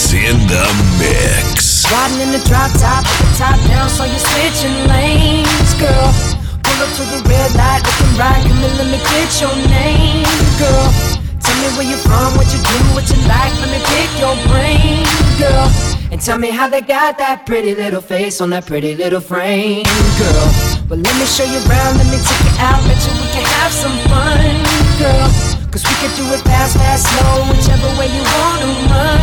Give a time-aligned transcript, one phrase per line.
[0.00, 0.64] is in the
[0.98, 1.84] mix.
[1.90, 3.04] Riding in the drop top,
[3.36, 6.08] top down, so you're switching lanes, girl.
[6.64, 10.24] Pull up to the red light, looking right, come and let me get your name,
[10.58, 10.88] girl.
[11.40, 14.36] Tell me where you're from, what you do, what you like, let me pick your
[14.48, 15.04] brain,
[15.38, 15.68] girl.
[16.12, 19.84] And tell me how they got that pretty little face on that pretty little frame,
[20.18, 20.46] girl.
[20.88, 23.44] Well, let me show you around, let me take you out, bet you we can
[23.58, 24.52] have some fun,
[24.98, 25.49] girl.
[25.70, 29.22] Cause we can do it fast, fast, slow, whichever way you wanna run,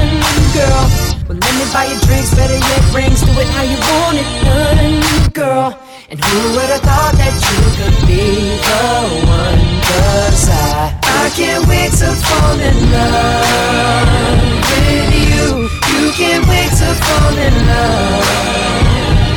[0.55, 0.83] girl.
[1.27, 4.29] Well, let me buy you drinks, better yet rings, do it how you want it
[4.47, 5.03] done,
[5.33, 5.75] girl.
[6.09, 8.79] And who would have thought that you could be the
[9.27, 9.59] one?
[9.91, 14.07] Cause I, I can't wait to fall in love
[14.71, 15.67] with you.
[15.67, 18.23] You can't wait to fall in love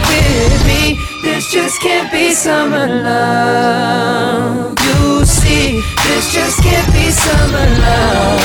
[0.06, 1.09] with me.
[1.40, 4.78] This just can't be summer love.
[4.78, 8.40] You see, this just can't be summer love.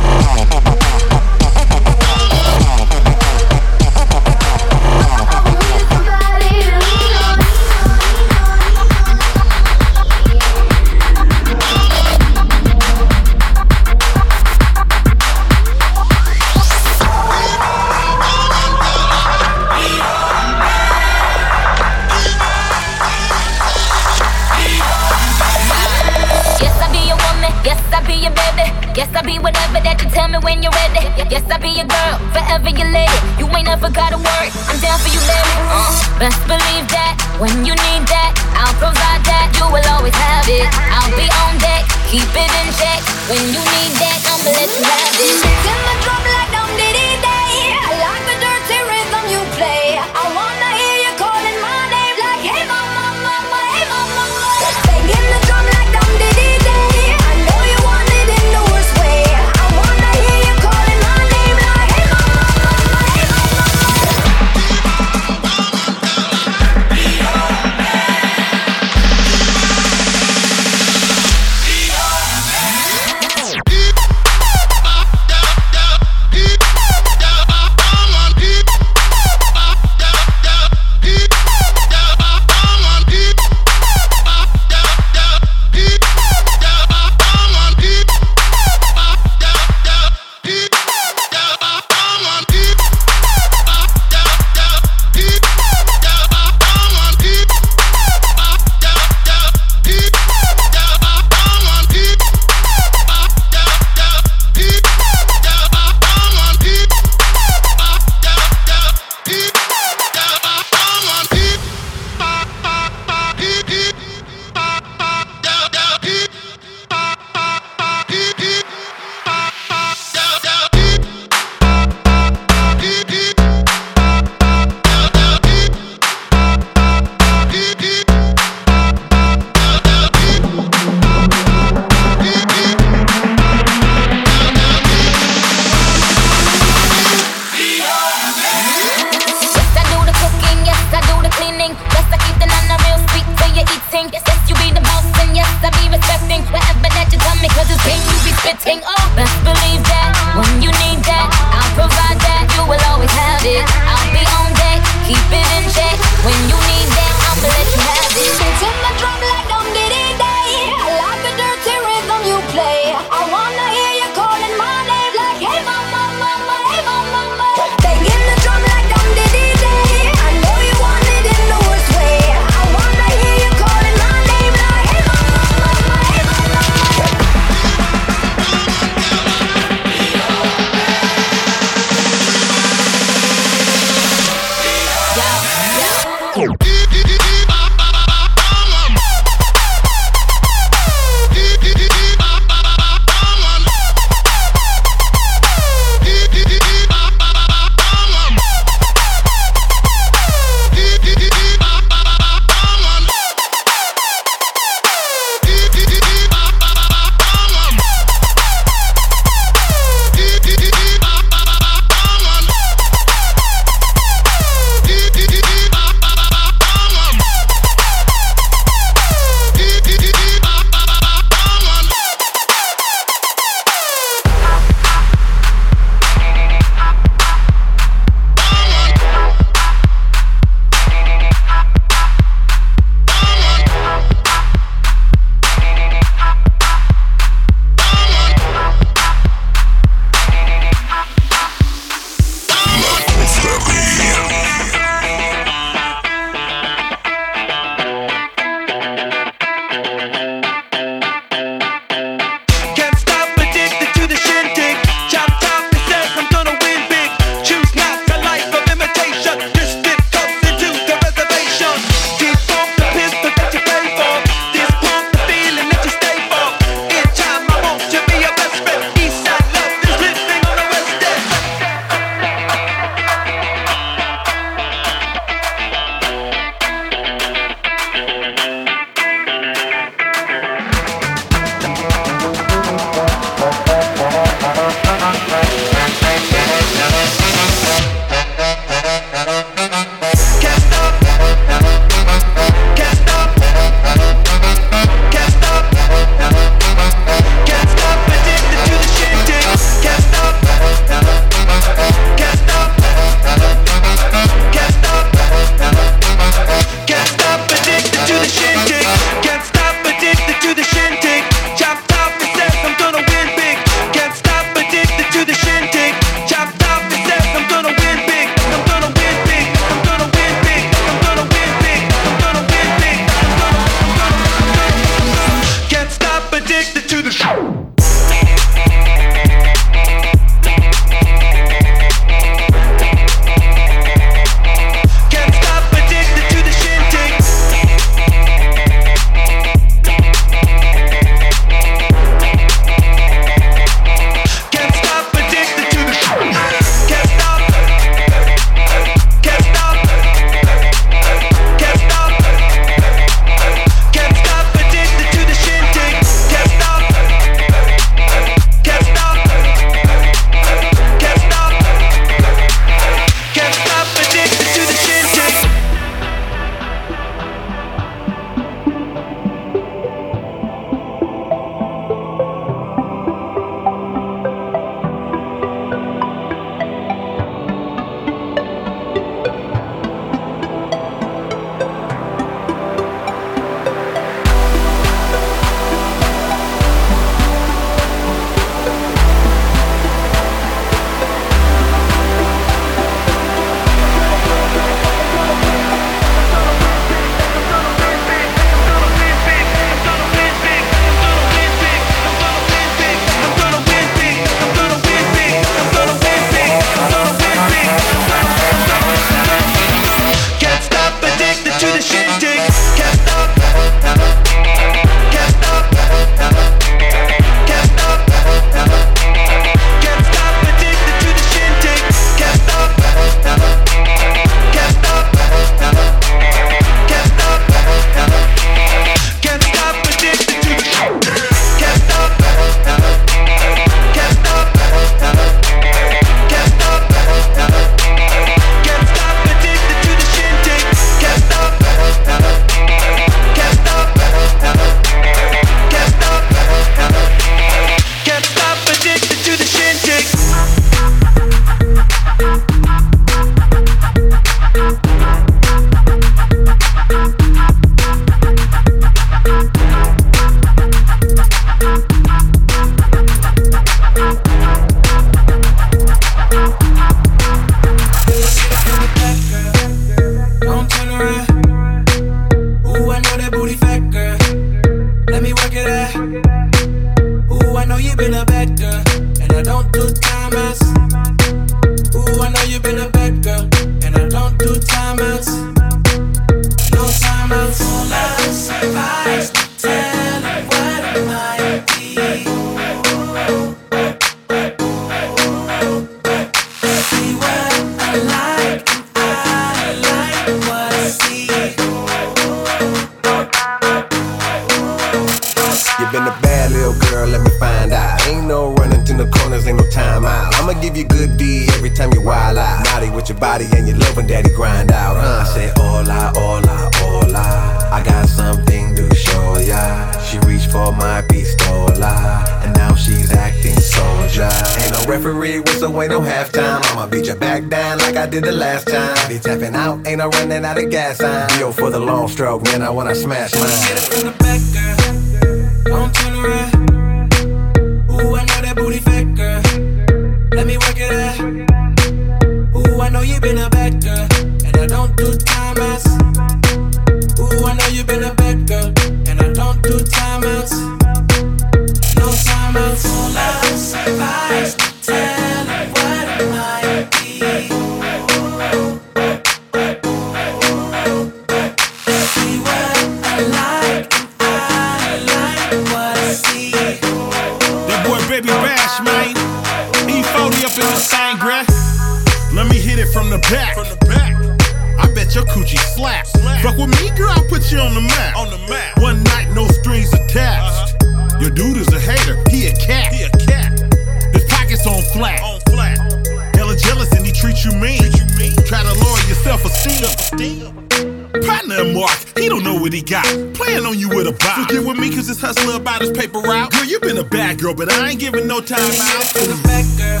[595.76, 596.52] About paper route.
[596.52, 599.06] Girl, you been a bad girl, but I ain't giving no time out.
[599.14, 600.00] To the back, girl.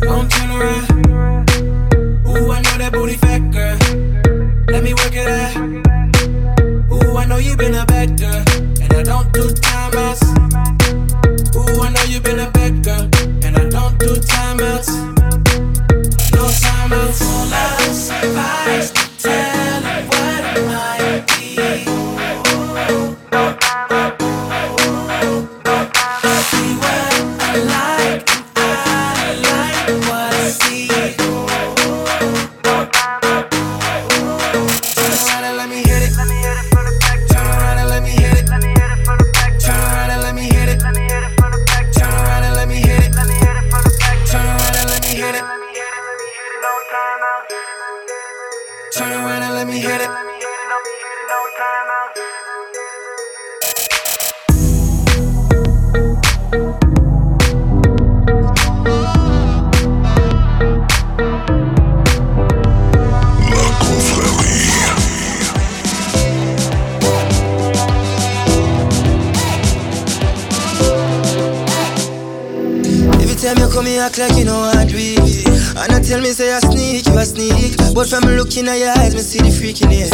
[0.00, 0.90] Don't turn around.
[2.26, 3.76] Ooh, I know that booty fat girl.
[4.68, 5.56] Let me work it out.
[6.92, 8.44] Ooh, I know you been a bad girl,
[8.80, 10.22] and I don't do timeouts.
[11.56, 13.08] Ooh, I know you been a bad girl,
[13.44, 14.65] and I don't do timeouts.
[76.36, 77.80] Say I sneak, you a sneak.
[77.96, 80.12] But from looking at your eyes, me see the freakiness.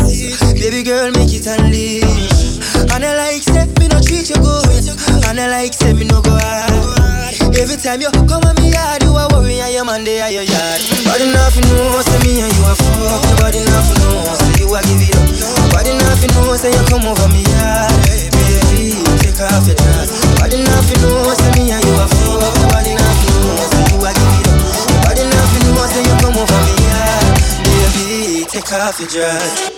[0.54, 2.62] Baby girl, make it unleash.
[2.94, 4.86] And I like say me no treat you good.
[5.26, 7.34] And I like say me no go hard.
[7.58, 10.30] Every time you come at me yard, you a worry and your man there at
[10.30, 10.78] your yard.
[11.10, 13.42] Body nothing know, say me and you a fuck.
[13.42, 15.74] Body nothing know, say you a give it up.
[15.74, 17.90] Body nothing know, say you come over me yard.
[18.06, 20.14] Baby, take off your dress.
[20.38, 22.54] Body nothing know, say me and you a fuck.
[22.70, 24.21] Body nothing know, say you a give it up.
[26.32, 27.40] Come over me yard.
[27.64, 29.70] Baby, take off your dress.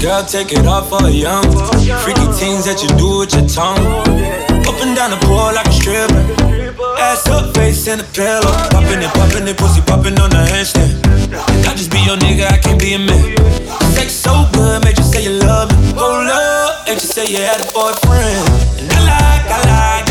[0.00, 1.44] Girl, take it off for a young.
[2.02, 4.39] Freaky things that you do with your tongue.
[4.80, 6.24] Up down the pole like a stripper.
[6.98, 8.48] Ass up, face in the pillow.
[8.72, 11.04] Popping it, popping it, pussy popping on the handstand.
[11.68, 13.36] I just be your nigga, I can't be a man.
[13.92, 15.92] Sex so good, made you say you love me.
[16.00, 18.48] Hold up, and you say you had a boyfriend.
[18.80, 20.09] And I like, I like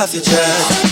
[0.00, 0.89] off your dress.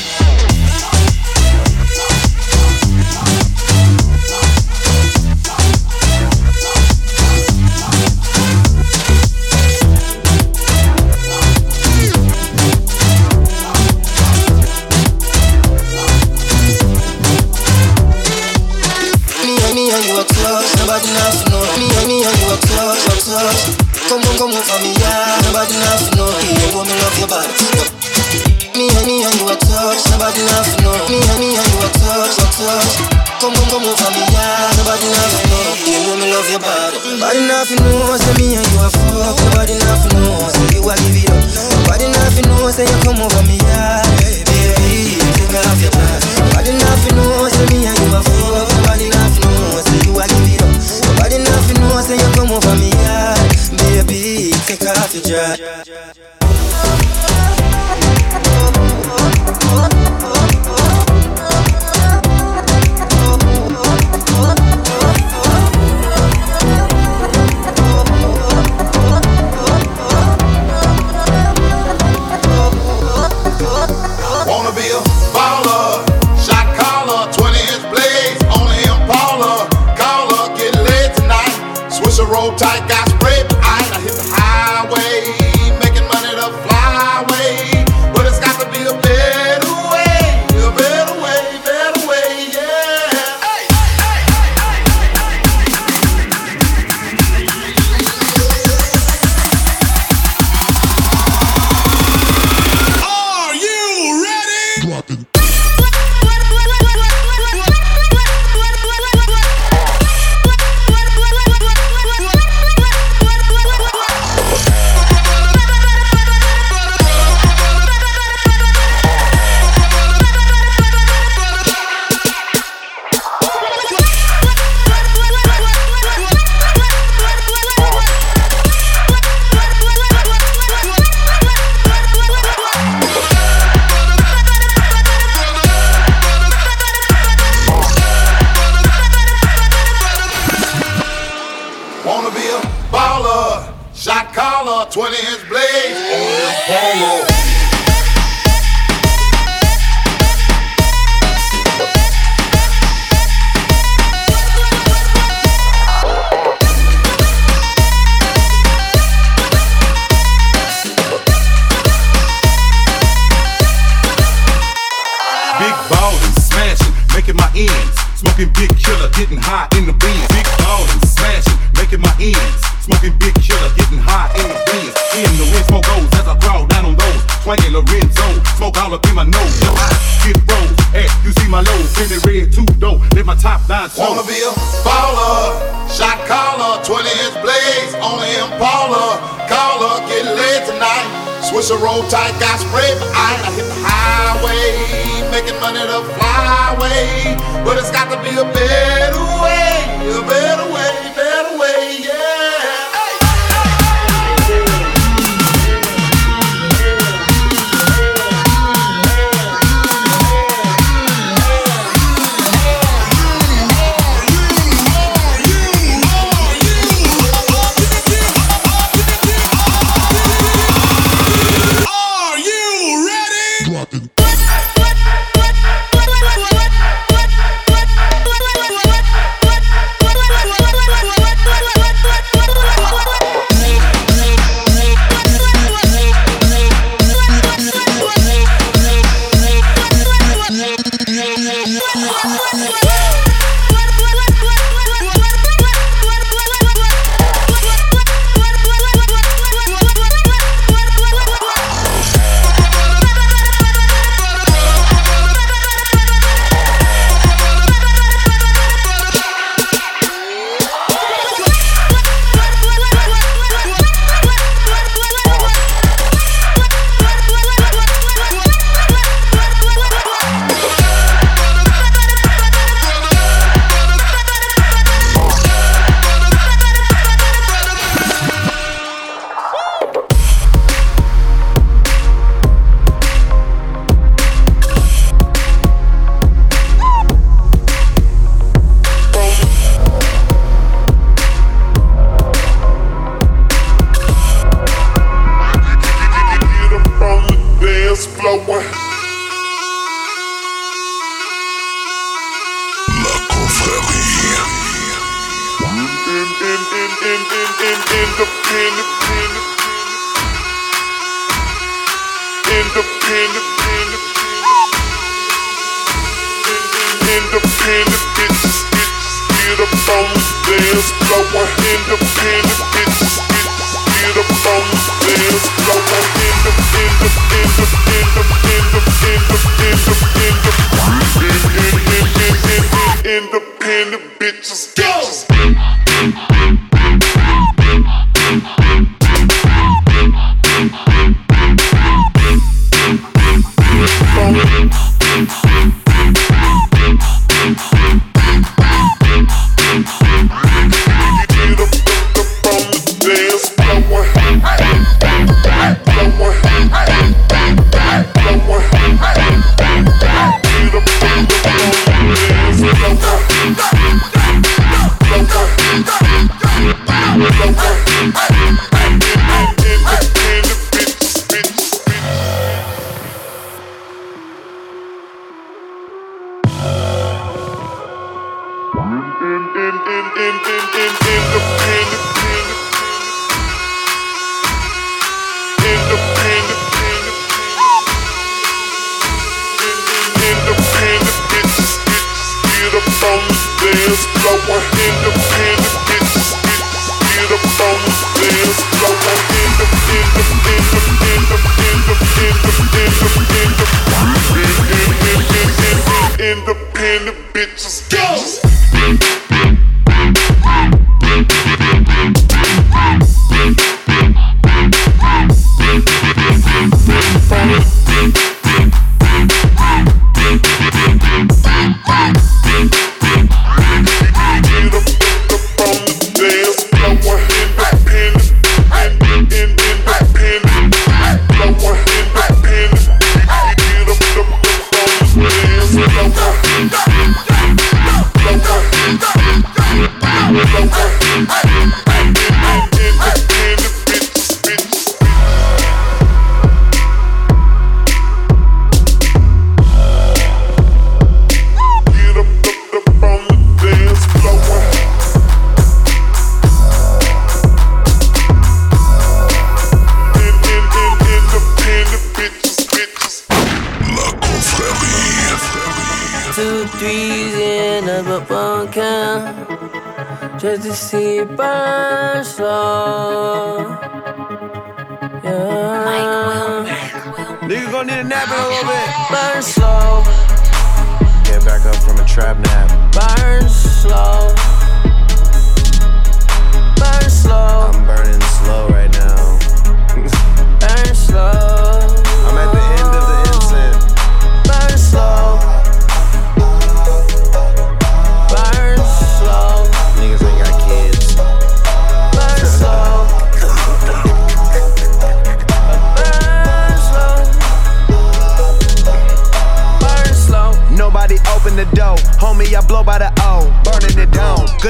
[471.19, 472.45] 一半手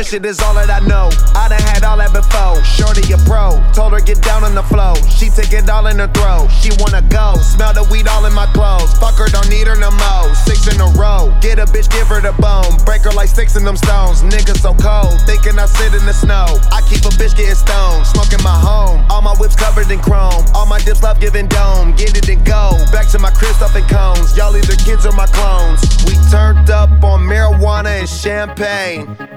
[0.08, 1.08] shit is all that I know.
[1.36, 2.60] I done had all that before.
[2.64, 4.96] Shorty a pro, told her get down on the floor.
[5.08, 6.48] She take it all in her throat.
[6.48, 8.92] She wanna go, smell the weed all in my clothes.
[8.96, 10.32] Fuck her, don't need her no more.
[10.34, 12.76] Six in a row, get a bitch, give her the bone.
[12.84, 14.22] Break her like sticks in them stones.
[14.22, 16.46] Niggas so cold, thinking I sit in the snow.
[16.72, 19.04] I keep a bitch getting stoned, smoking my home.
[19.08, 20.44] All my whips covered in chrome.
[20.54, 21.92] All my dips love giving dome.
[21.96, 22.76] Get it and go.
[22.92, 24.36] Back to my crib stuffing cones.
[24.36, 25.80] Y'all either kids or my clones.
[26.04, 29.27] We turned up on marijuana and champagne.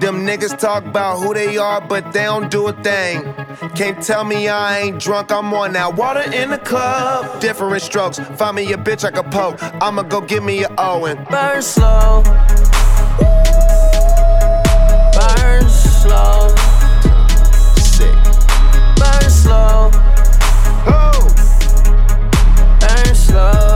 [0.00, 3.34] Them niggas talk about who they are, but they don't do a thing.
[3.74, 7.40] Can't tell me I ain't drunk, I'm on that water in the club.
[7.40, 9.58] Different strokes, find me a bitch I can poke.
[9.82, 11.26] I'ma go give me a Owen.
[11.28, 12.22] Burn slow.
[15.18, 16.54] Burn slow.
[17.78, 18.14] Sick.
[19.00, 19.90] Burn slow.
[20.86, 21.26] Oh.
[22.80, 23.67] Burn slow.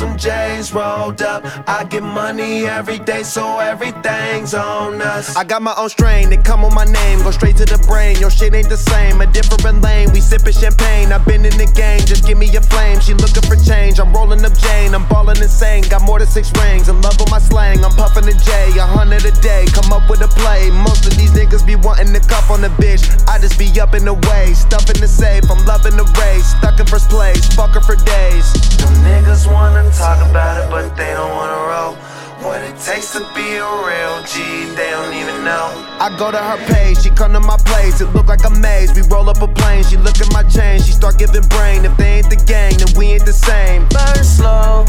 [0.00, 1.44] Some J's rolled up.
[1.68, 5.36] I get money every day, so everything's on us.
[5.36, 8.16] I got my own strain, it come on my name, go straight to the brain.
[8.16, 10.08] Your shit ain't the same, a different lane.
[10.14, 12.98] We sippin' champagne, I've been in the game, just give me a flame.
[13.00, 15.84] She looking for change, I'm rolling up Jane, I'm ballin' insane.
[15.92, 17.84] Got more than six rings, in love with my slang.
[17.84, 20.70] I'm puffin' a J, a hundred a day, come up with a play.
[20.70, 23.04] Most of these niggas be wanting to cuff on the bitch.
[23.28, 25.44] I just be up in the way, stuffing the safe.
[25.52, 28.48] I'm loving the race, stuck in first place, fuck her for days.
[28.80, 31.94] Them niggas wanna talk about it, but they don't wanna roll.
[32.42, 34.40] What it takes to be a real G,
[34.74, 35.68] they don't even know.
[36.00, 38.94] I go to her page, she come to my place, it look like a maze.
[38.94, 41.84] We roll up a plane, she look at my chain, she start giving brain.
[41.84, 43.86] If they ain't the gang, then we ain't the same.
[43.88, 44.84] Burn slow.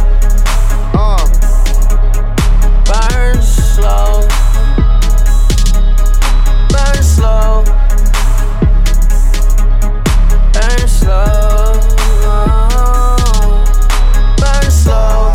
[0.96, 1.28] Uh.
[2.88, 4.28] Burn slow.
[6.70, 7.66] Burn slow.
[10.54, 11.42] Burn slow.
[14.92, 15.31] Slow.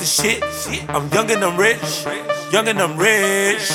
[0.00, 0.42] The shit.
[0.88, 2.06] I'm young and I'm rich.
[2.50, 3.70] Young and I'm rich.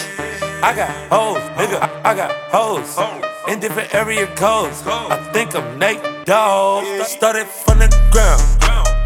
[0.63, 1.77] I got hoes, nigga.
[1.79, 2.97] I, I got hoes
[3.47, 4.81] in different area codes.
[4.85, 6.83] I think I'm Nate Dogg.
[7.05, 8.41] Started from the ground.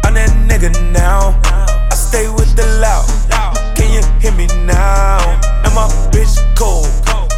[0.04, 1.38] I'm that nigga now.
[1.44, 3.06] I stay with the loud.
[3.76, 5.20] Can you hear me now?
[5.64, 6.88] And my bitch cold.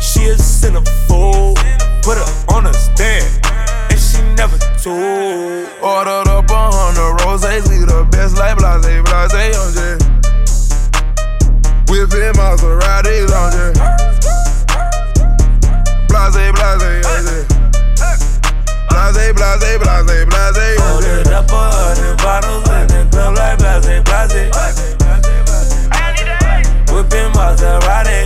[0.01, 1.57] She a centerfold.
[2.03, 3.45] Put her on a stand.
[3.91, 5.22] And she never told.
[20.05, 24.03] Blase, blase, blase, I'm Ordered just up a hundred bottles in the club like blase,
[24.03, 24.51] blase.
[26.93, 28.21] Whipping Maserati.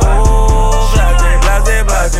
[0.00, 2.14] Oh, blase, blase, blase.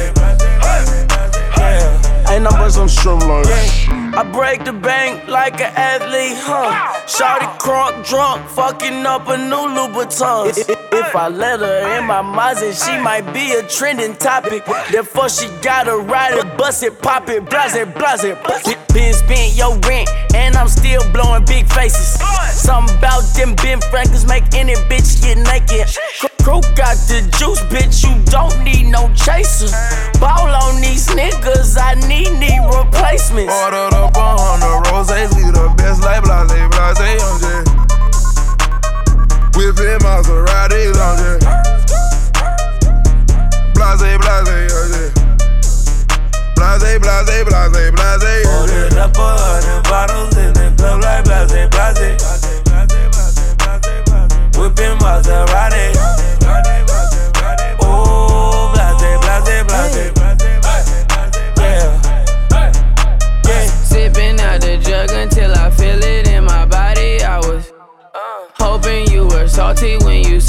[1.57, 2.31] Yeah.
[2.31, 3.97] Ain't no but some streamline.
[4.18, 6.74] I break the bank like an athlete, huh?
[7.07, 10.59] Shawty crunk drunk, fucking up a new Louboutin.
[10.59, 14.64] If, I let her in my Mazda, she might be a trending topic.
[14.90, 18.24] Therefore, she gotta ride it, bust it, pop it, blase, blase.
[18.92, 22.18] Been spent your rent, and I'm still blowing big faces.
[22.50, 26.38] Something about them Ben Franklin's make any bitch get naked.
[26.48, 29.68] Crew got the juice, bitch, you don't need no chaser.
[30.18, 33.52] Ball on these niggas, I need knee replacements.
[33.52, 37.68] Ordered up a hundred roses, we the best like blase, blase, I'm just
[39.61, 41.44] Whipping Maseratis, I'm just
[43.76, 45.20] Blase, blase, I'm just
[46.56, 47.92] Blase, blase, blase, blase, I'm
[48.56, 52.24] Ordered up a hundred bottles in the club like blase, blase.
[54.56, 55.97] Whipping Maserati.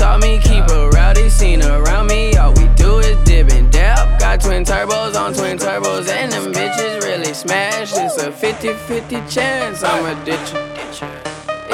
[0.10, 0.40] Saw me.
[0.40, 2.36] Keep a rowdy scene around me.
[2.38, 4.20] All we do is dip and dab.
[4.20, 7.94] Got twin turbos on twin turbos, and them bitches really smash.
[7.96, 10.60] It's a 50 50 chance I'ma ditch you.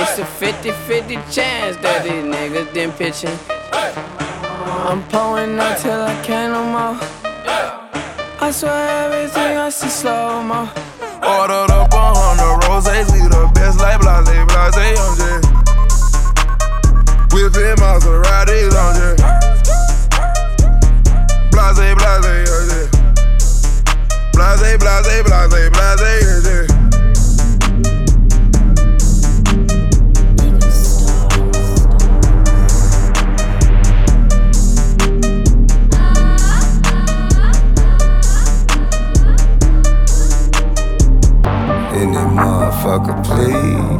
[0.01, 3.37] It's a 50 50 chance that these niggas didn't pitch in.
[4.87, 6.97] I'm pulling up till I can't no more.
[8.45, 10.69] I swear everything I see slow mo.
[11.23, 15.44] Ordered up a hundred roses, we the best like blase, blase, I'm just
[17.35, 19.15] Whipping Maserati on yeah.
[21.51, 22.31] Blase, blase,
[22.71, 22.87] yeah.
[24.31, 26.63] Blase, blase, blase, blase, yeah.
[41.95, 43.95] Any motherfucker, please.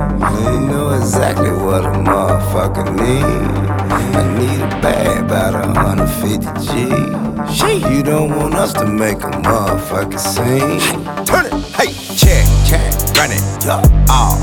[0.46, 2.45] You know exactly what a motherfucker
[2.84, 3.24] need.
[3.90, 7.96] I need a bag about a 150 G.
[7.96, 10.80] You don't want us to make a motherfucker sing.
[11.26, 14.38] Turn it, hey, check, check, run it, yeah, all,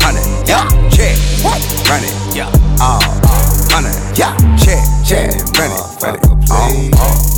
[0.00, 2.48] hundred, yeah, check, run it, yeah,
[2.80, 6.72] uh, all, uh, hundred, yeah, check, check, run it, run it, all,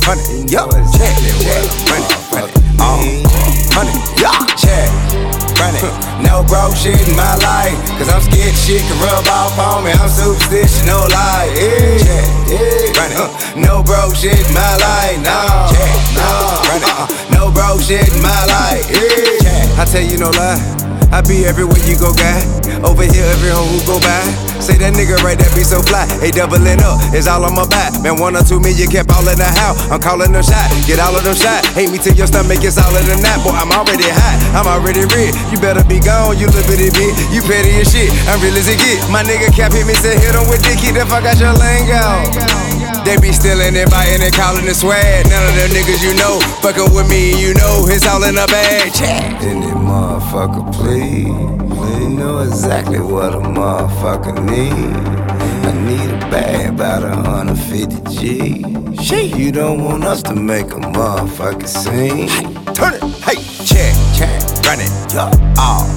[0.05, 3.03] hundred, yeah, check, check, run it, run it, all,
[3.75, 5.83] hundred, yeah, check run it.
[6.19, 9.91] No broke shit in my life, cause I'm scared shit can rub off on me.
[9.91, 11.47] I'm superstitious, no lie.
[11.55, 12.99] Yeah, yeah, yeah.
[12.99, 13.11] Run.
[13.15, 15.39] Uh, no broke shit in my life, no,
[16.19, 16.27] no.
[16.67, 16.91] Run it.
[16.91, 18.83] Uh, no broke shit in my life.
[18.91, 19.81] Yeah.
[19.81, 20.59] I tell you no lie.
[21.11, 22.43] I be everywhere you go, guy.
[22.83, 24.23] Over here, every home who go by.
[24.59, 26.03] Say that nigga right there be so fly.
[26.19, 27.95] Hey, doubling up, is all on my back.
[28.03, 29.79] Man, one or two million kept all in the house.
[29.87, 31.63] I'm calling them shot, get all of them shot.
[31.75, 33.39] Hate me till your stomach all in the nap.
[33.43, 35.31] Boy, I'm already hot, I'm already red.
[35.51, 37.15] You better be gone, you little bitty bitch.
[37.31, 38.99] You petty as shit, I'm real as it get.
[39.07, 42.59] My nigga cap hit me, said hit him with Dickie, the fuck out your lingo.
[43.07, 45.23] They be stealing buying and calling it swag.
[45.31, 48.45] None of them niggas you know, fuckin' with me, you know it's all in a
[48.47, 48.91] bag.
[48.93, 49.41] Check.
[49.41, 51.68] In it, motherfucker, please.
[51.97, 54.95] You know exactly what a motherfucker need.
[55.65, 59.03] I need a bag about a 150 G.
[59.03, 62.27] She, you don't want us to make a motherfucker sing.
[62.75, 65.87] Turn it, hey, check, check, run it, yeah, all,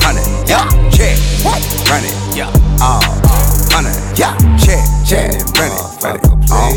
[0.00, 3.02] hundred, yeah, check, run it, yeah, all,
[3.72, 6.72] hundred, yeah, check, check, run it, run it, all,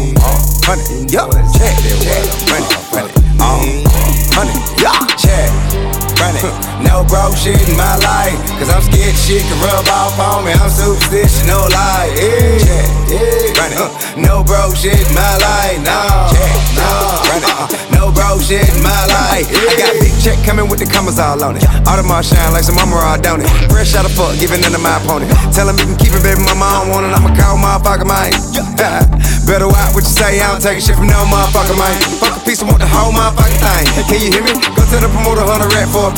[0.65, 3.61] hundred, yeah, check, check, run it, run it, all,
[4.33, 6.45] hundred, yeah, check run it.
[6.83, 10.51] No broke shit in my life, cause I'm scared shit can rub off on me.
[10.53, 12.11] I'm superstitious, no lie.
[12.15, 14.17] Yeah, yeah, run uh, it.
[14.17, 15.99] No broke shit in my life, no,
[16.77, 17.24] no,
[17.93, 19.47] No broke shit in my life.
[19.51, 21.63] I got big check coming with the commas all on it.
[21.85, 23.49] Audemars shine like some mama raw, don't it?
[23.69, 25.31] Fresh out of fuck, giving none to my opponent.
[25.53, 27.13] Tell him he can keep it, baby, mama, don't want it.
[27.13, 28.33] I'ma call my motherfucker mine.
[29.45, 32.01] Better watch what you say, I don't take shit from no motherfucker mine.
[32.17, 33.85] Fuck a piece, I want the whole motherfucking thing.
[34.09, 34.53] Can you hear me?
[34.73, 36.13] Go tell the promoter, 100 rap for a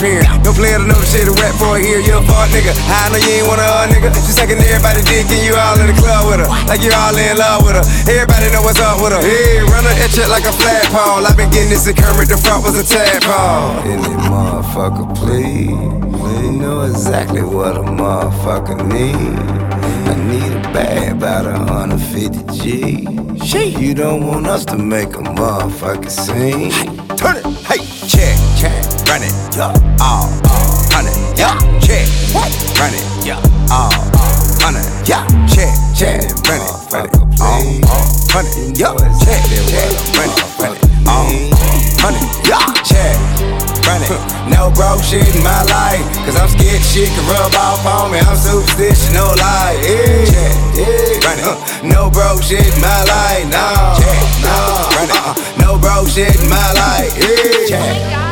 [0.58, 2.02] player to know the shit to rap for a here.
[2.02, 2.74] You a fuck nigga.
[2.74, 4.10] I know you ain't want a nigga.
[4.26, 6.50] She sucking everybody dick and you all in the club with her.
[6.66, 7.86] Like you all in love with her.
[8.10, 9.22] Everybody know what's up with her.
[9.22, 10.54] Hey, run her shit like a
[11.08, 11.26] flagpole.
[11.26, 13.80] i been getting this in Kermit, the front was a tadpole.
[13.86, 15.70] Any motherfucker, please.
[16.44, 19.40] You know exactly what a motherfucker need.
[20.08, 23.46] I need a bag about a 150 G.
[23.46, 26.72] She, you don't want us to make a motherfucker sing.
[27.16, 30.30] Turn it, hey, check, check, run it, yeah, all,
[30.92, 32.08] hundred, yeah, check,
[32.78, 33.42] run it, yeah,
[33.72, 33.92] all,
[34.62, 37.64] hundred, yeah, check, check, run it, run it, all,
[38.30, 39.07] hundred, yeah, check, check,
[46.98, 48.20] shit can rub off on me.
[48.20, 49.78] I'm superstitious, no lie.
[49.86, 50.34] Yeah,
[50.74, 51.46] yeah, run it.
[51.46, 51.84] Uh.
[51.84, 53.68] No broke shit in my life, no,
[54.42, 54.58] no,
[54.98, 55.22] run it.
[55.22, 55.36] Uh.
[55.62, 57.14] No broke shit in my life.
[57.22, 58.27] Yeah, check.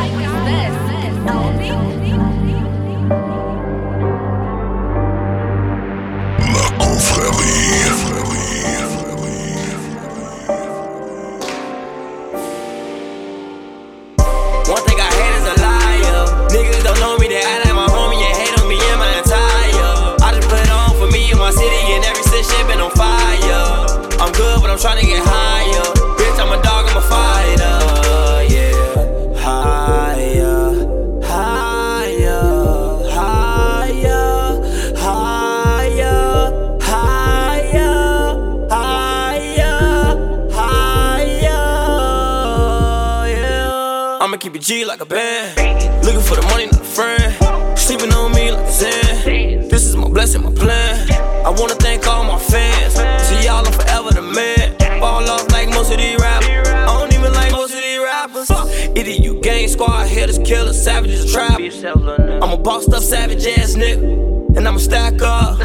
[44.66, 45.56] G like a band.
[46.04, 47.78] Looking for the money, not a friend.
[47.78, 49.68] Sleeping on me like a Zen.
[49.68, 51.08] This is my blessing, my plan.
[51.46, 52.94] I wanna thank all my fans.
[53.28, 56.66] See y'all, I'm forever the man fall off like most of these rappers.
[56.66, 58.50] I don't even like most of these rappers.
[58.98, 61.84] Either you gang squad, hitters, killers, savages, trappers.
[61.84, 65.58] I'm a bossed up savage ass nigga, and I'ma stack up.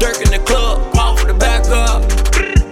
[0.00, 2.02] Dirk in the club, walk for the back up.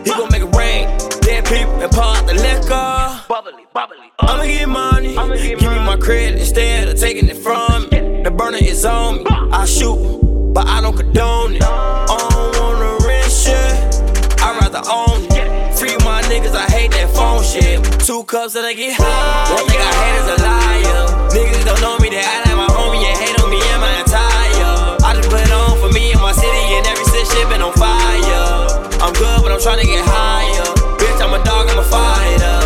[0.04, 0.88] He gon' make it rain,
[1.20, 3.22] dead people and out the liquor.
[3.28, 4.11] Bubbly, bubbly.
[4.22, 8.22] I'ma get money, I'ma get give me my credit instead of taking it from me.
[8.22, 10.20] The burner is on me, I shoot,
[10.54, 11.62] but I don't condone it.
[11.62, 15.42] I don't wanna risk shit, I'd rather own it
[15.82, 17.82] Free my niggas, I hate that phone shit.
[18.06, 19.50] Two cups and I get high.
[19.50, 21.02] One nigga I hate is a liar.
[21.34, 23.90] Niggas don't know me, they act like my homie and hate on me and my
[23.98, 24.94] attire.
[25.02, 27.62] I just put it on for me and my city, and every city shit been
[27.62, 28.70] on fire.
[29.02, 30.70] I'm good, but I'm trying to get higher.
[31.02, 32.61] Bitch, I'm a dog, I'm a fighter.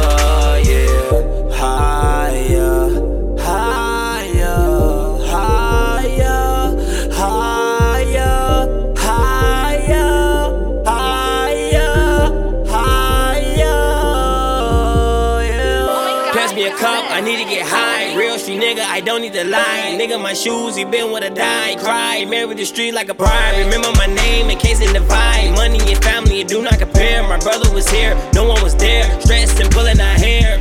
[18.96, 19.94] I don't need to lie.
[20.00, 21.76] Nigga, my shoes, he been with a die.
[21.76, 23.58] Cry, married the street like a bride.
[23.58, 25.54] Remember my name in case it divide.
[25.54, 27.22] Money and family, it do not compare.
[27.22, 29.04] My brother was here, no one was there.
[29.20, 30.58] Stressed and pulling our hair.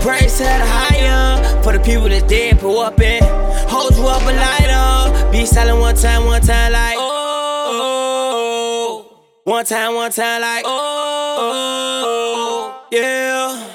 [0.00, 3.22] Price had higher for the people that dead, pull up in.
[3.68, 5.30] Hold you up a lighter.
[5.30, 6.96] Be silent one time, one time, like.
[6.96, 9.04] Oh,
[9.44, 10.64] one time, one time, like.
[10.66, 13.73] Oh, yeah.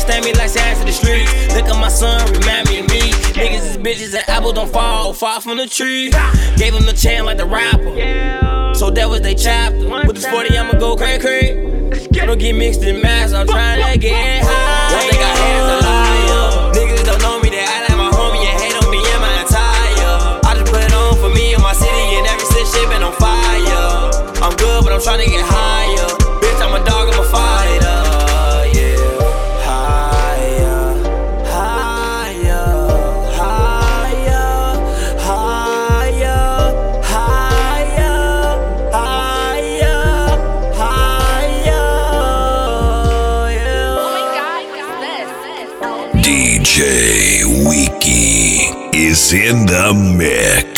[0.00, 1.28] Understand me like signs to the streets.
[1.52, 3.12] Look at my son, remind me of me.
[3.36, 6.08] Niggas is bitches and apples don't fall, fall from the tree.
[6.56, 8.72] Gave him the chance like the rapper.
[8.74, 9.76] So that was they chapter.
[10.06, 11.52] With this 40, I'ma go cray cray.
[12.16, 14.96] Don't get mixed in mass, I'm trying to get high.
[14.96, 16.72] One thing I hate is a liar.
[16.72, 19.44] Niggas don't know me, they act like my homie and hate on me and my
[19.44, 20.40] attire.
[20.48, 23.12] I just put it on for me and my city, and every shit been on
[23.20, 24.40] fire.
[24.40, 26.19] I'm good, but I'm trying to get higher.
[49.10, 50.69] Is in the mix.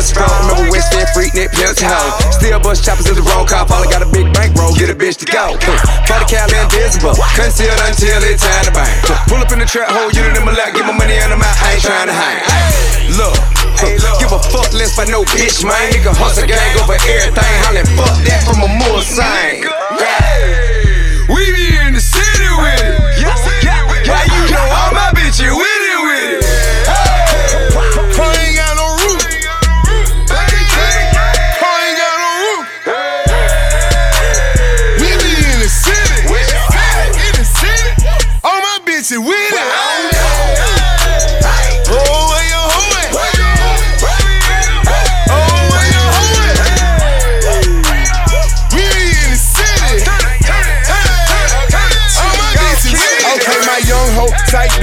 [0.00, 0.48] Sell strong.
[0.48, 2.32] Remember West End, freak, pimps, hoe.
[2.32, 4.88] Still bust choppers in the roll call, all I got a big bank roll, get
[4.88, 5.56] a bitch to go.
[5.60, 5.76] Uh,
[6.08, 8.88] For the Cali invisible, concealed until it's time to bang.
[9.04, 11.32] Uh, pull up in the trap, hold unit in my lap, get my money out
[11.32, 12.40] of my I ain't trying to hang.
[13.20, 13.36] Look,
[14.16, 15.92] give a fuck less by no bitch, man.
[15.92, 19.59] Nigga hustle gang over everything, hollin' fuck that from a more sign.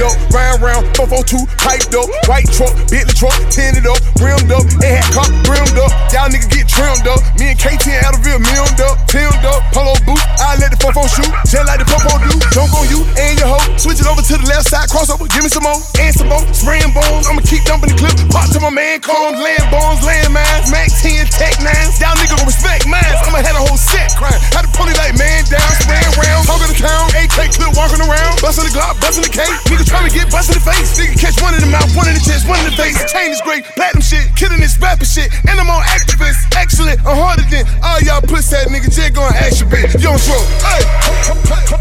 [0.00, 4.52] Hoe, tight up, round round, 442, piped up, white truck, Bentley truck, tinted up, rimmed
[4.52, 5.90] up, it had cop rimmed up.
[6.12, 7.20] Y'all niggas get trimmed up.
[7.40, 10.20] Me and KT in Adderall milled up, filmed up, polo boot.
[10.40, 12.32] I let the fofo shoot, just like the popo do.
[12.52, 13.64] Don't go you and your hoe.
[13.80, 16.44] Switch it over to the left side, crossover, give me some more, and some more.
[16.52, 18.14] Spraying bones, I'ma keep dumping the clip.
[18.28, 22.00] Pop to my man, him land bones, land mines, Max 10, Tech 9s.
[22.00, 23.18] Y'all niggas gon' respect mines.
[23.24, 24.40] I'ma have a whole set crying.
[24.52, 26.46] Had pull it like man down, spraying rounds.
[26.46, 28.40] bustin' the count, AK clip walking around.
[28.40, 29.54] Busting the Glock, busting the cake.
[29.68, 30.98] Nigga to get busted the face.
[30.98, 32.98] Nigga catch one in the mouth, one in the chest, one in the face.
[33.10, 35.30] Chain is great, platinum shit, killing this rapper shit.
[35.46, 36.98] And I'm on activist, excellent.
[37.06, 38.94] I'm harder than all y'all pussy ass niggas.
[38.94, 39.94] Just gonna ask you, bitch.
[39.94, 40.42] You don't throw.
[40.62, 40.82] Hey,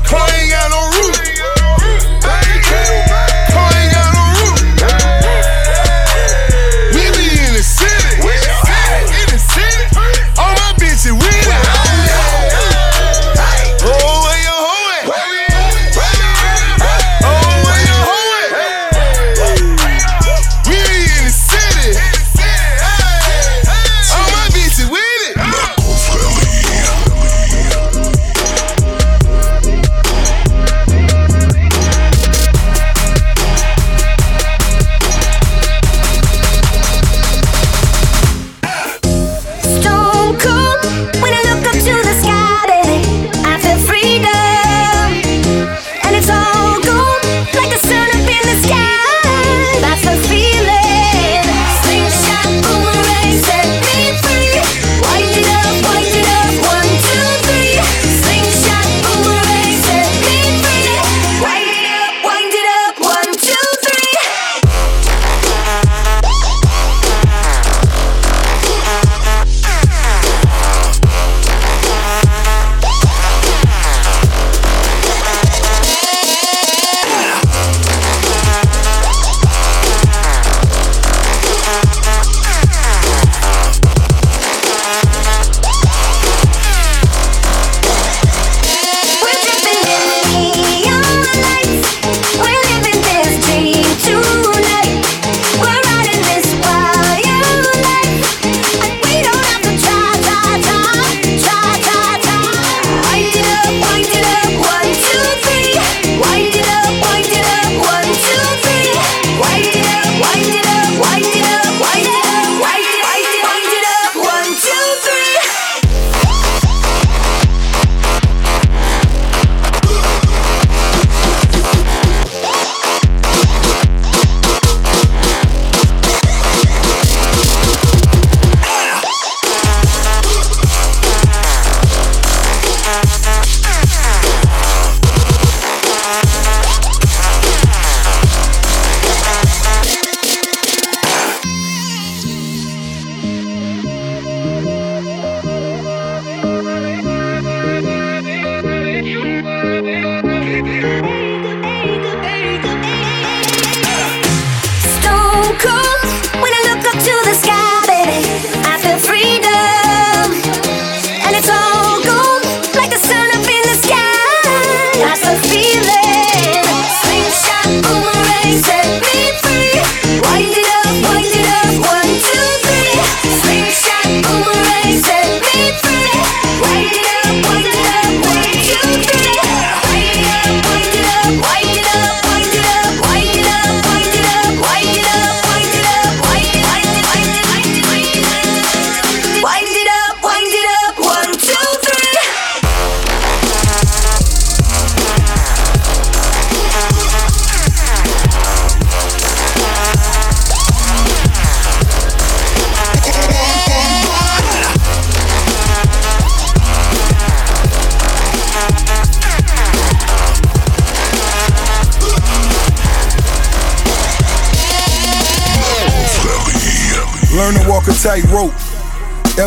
[0.05, 1.17] car ain't got no roof.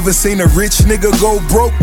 [0.01, 1.77] Ever seen a rich nigga go broke?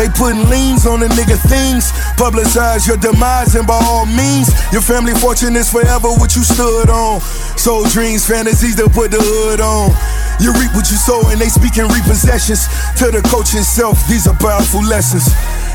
[0.00, 1.92] They putting liens on the nigga things.
[2.16, 6.88] Publicize your demise, and by all means, your family fortune is forever what you stood
[6.88, 7.20] on.
[7.60, 9.92] Soul dreams, fantasies to put the hood on.
[10.40, 12.64] You reap what you sow, and they speaking repossessions.
[12.96, 15.28] To the coach himself, these are powerful lessons.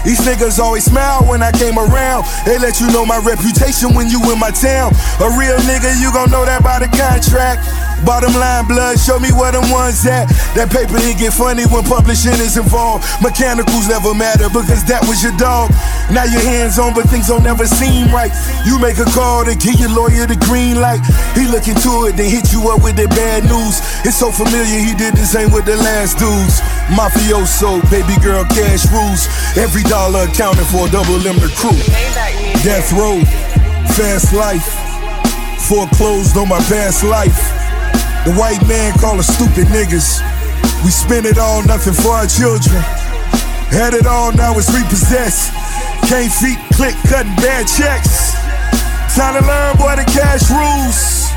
[0.04, 2.26] These niggas always smile when I came around.
[2.50, 4.92] They let you know my reputation when you in my town.
[5.22, 7.64] A real nigga, you gon' know that by the contract.
[8.04, 10.28] Bottom line, blood, show me where them ones at.
[10.60, 13.08] That paper, it get funny when publishing is involved.
[13.24, 15.72] Mechanicals never matter because that was your dog.
[16.12, 18.32] Now your hands on, but things don't ever seem right.
[18.68, 21.00] You make a call to give your lawyer the green light.
[21.32, 23.80] He look into it, then hit you up with the bad news.
[24.04, 26.60] It's so familiar, he did the same with the last dudes.
[26.92, 29.32] Mafioso, baby girl, cash rules.
[29.56, 31.80] Every dollar accounted for, a double M the crew.
[32.68, 33.24] Death row,
[33.96, 34.68] fast life.
[35.72, 37.63] Foreclosed on my past life.
[38.26, 40.24] The white man call us stupid niggas.
[40.86, 42.80] We spend it all, nothing for our children.
[43.68, 45.52] Had it all, now it's repossessed.
[46.08, 48.32] Can't feet click, cutting bad checks.
[49.16, 51.32] Time to learn, boy, the cash rules.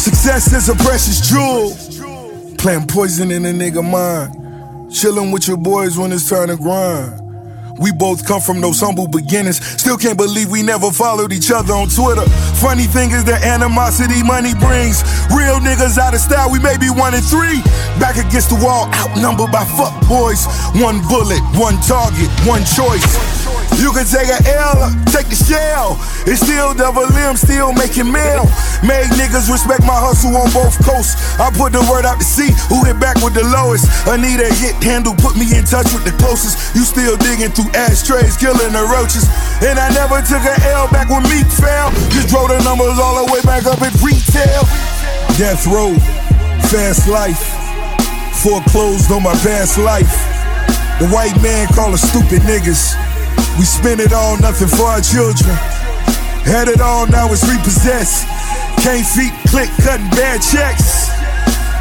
[0.00, 1.76] Success is a precious jewel.
[2.56, 4.34] Plant poison in a nigga mind.
[4.90, 7.22] Chillin' with your boys when it's time to grind.
[7.78, 9.64] We both come from those humble beginnings.
[9.64, 12.24] Still can't believe we never followed each other on Twitter.
[12.56, 15.02] Funny thing is the animosity money brings.
[15.34, 17.62] Real niggas out of style, we may be one and three.
[17.98, 20.46] Back against the wall, outnumbered by fuck boys.
[20.76, 23.04] One bullet, one target, one choice.
[23.82, 26.00] You can take a L, take the shell.
[26.24, 28.48] It's still double M, still making mail.
[28.80, 31.36] Made niggas respect my hustle on both coasts.
[31.36, 33.84] I put the word out to see who hit back with the lowest.
[34.08, 36.72] Anita hit handle, put me in touch with the closest.
[36.72, 39.28] You still digging through ashtrays, killing the roaches.
[39.60, 41.92] And I never took an L back when Meek fell.
[42.16, 44.64] Just drove the numbers all the way back up at retail.
[45.34, 45.94] Death row,
[46.70, 47.42] fast life.
[48.42, 50.14] Foreclosed on my past life.
[50.98, 52.94] The white man call us stupid niggas.
[53.58, 55.54] We spend it all, nothing for our children.
[56.46, 58.26] Had it all, now it's repossessed.
[58.82, 61.08] Can't feet click, cutting bad checks.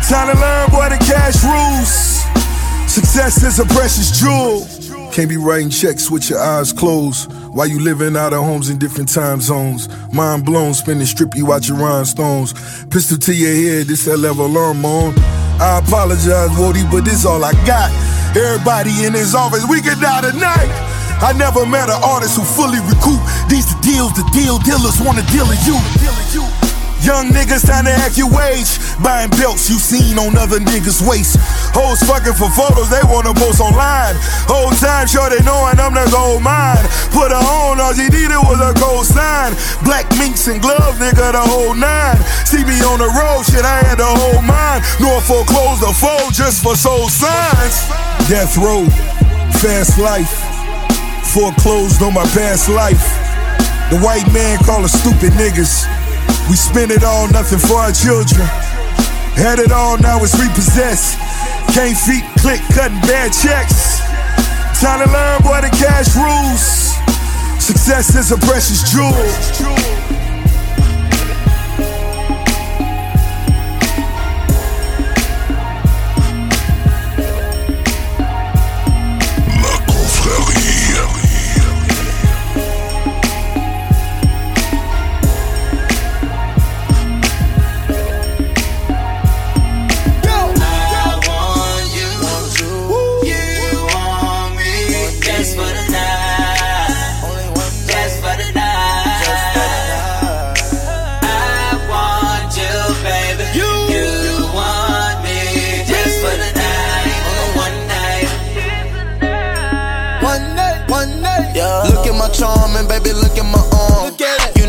[0.10, 2.26] Time to learn, boy, the cash rules.
[2.92, 4.68] Success is a precious jewel.
[5.12, 8.78] Can't be writing checks with your eyes closed while you living out of homes in
[8.78, 9.88] different time zones.
[10.12, 12.52] Mind blown, spinning strip you out your rhinestones.
[12.88, 15.14] Pistol to your head, this that level alarm on.
[15.58, 17.90] I apologize, Wody, but this all I got.
[18.36, 20.68] Everybody in his office, we can die tonight.
[21.24, 23.24] I never met an artist who fully recoup.
[23.48, 25.80] These the deals, the deal dealers wanna deal with you.
[26.04, 26.65] deal with you.
[27.06, 28.82] Young niggas time to act your wage.
[28.98, 31.38] Buying belts you seen on other niggas' waist.
[31.70, 34.18] Hoes fucking for photos, they wanna post online.
[34.50, 36.82] Whole time, sure they knowing I'm the gold mine.
[37.14, 39.54] Put her on, all she needed was a gold sign.
[39.86, 42.18] Black minks and gloves, nigga, the whole nine.
[42.42, 44.82] See me on the road, shit, I had the whole mine.
[44.98, 47.86] Norfolk closed the fold just for soul signs.
[48.26, 48.90] Death row,
[49.62, 50.42] fast life.
[51.30, 53.06] Foreclosed on my past life.
[53.94, 55.86] The white man call us stupid niggas.
[56.50, 58.46] We spend it all, nothing for our children.
[59.36, 61.18] Had it all, now it's repossessed.
[61.74, 64.00] Can't feet click, cutting bad checks.
[64.80, 66.96] Time to learn, boy, the cash rules.
[67.62, 70.25] Success is a precious jewel.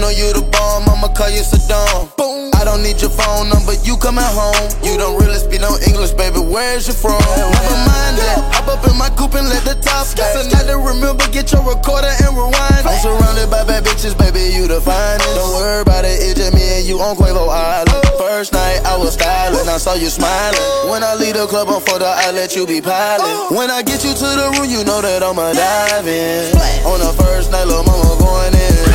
[0.06, 2.14] Know you the bomb, I'ma call you Saddam.
[2.14, 2.54] Boom.
[2.54, 4.54] I don't need your phone number, you coming home.
[4.86, 6.38] You don't really speak no English, baby.
[6.38, 7.18] Where's you from?
[7.34, 8.38] Never mind that.
[8.54, 10.06] Hop up in my coupe and let the top.
[10.06, 12.86] Just a night to remember, get your recorder and rewind.
[12.86, 14.46] I'm surrounded by bad bitches, baby.
[14.54, 15.26] You the finest.
[15.34, 17.90] Don't worry about it, it's just me and you on Quavo Island.
[18.14, 20.62] First night I was styling, I saw you smiling.
[20.86, 23.56] When I leave the club on photo, I let you be piling.
[23.58, 26.54] When I get you to the room, you know that I'ma dive in.
[26.86, 28.85] On the first night, little mama going in.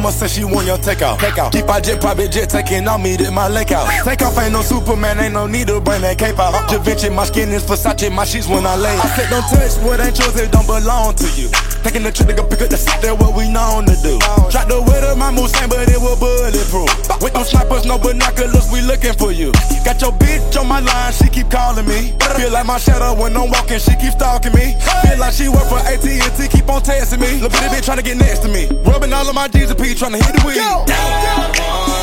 [0.00, 1.18] Mama, say she want your takeout.
[1.18, 1.52] Takeout.
[1.52, 3.88] Keep our jet, private jet, taking on me to my lake out.
[4.04, 6.68] Take off, ain't no Superman, ain't no need to bring that cape out.
[6.68, 8.96] Da Vinci, my skin is Versace, my sheets when I lay.
[8.96, 11.48] I said don't touch what ain't yours, it don't belong to you.
[11.82, 14.20] Taking the nigga, pick up the seat, that what we known to do.
[14.52, 16.92] Drop the weight of my Mustang, but it was bulletproof.
[17.22, 19.50] With no snipers, no binoculars, we looking for you.
[19.84, 22.12] Got your bitch on my line, she keep calling me.
[22.36, 24.76] Feel like my shadow when I'm walking, she keep stalking me.
[25.02, 27.40] Feel like she work for AT&T, keep on testing me.
[27.40, 28.68] Little bitty bitch trying to get next to me.
[28.84, 31.99] Rubbing all of my G's and P, trying to hit the weed.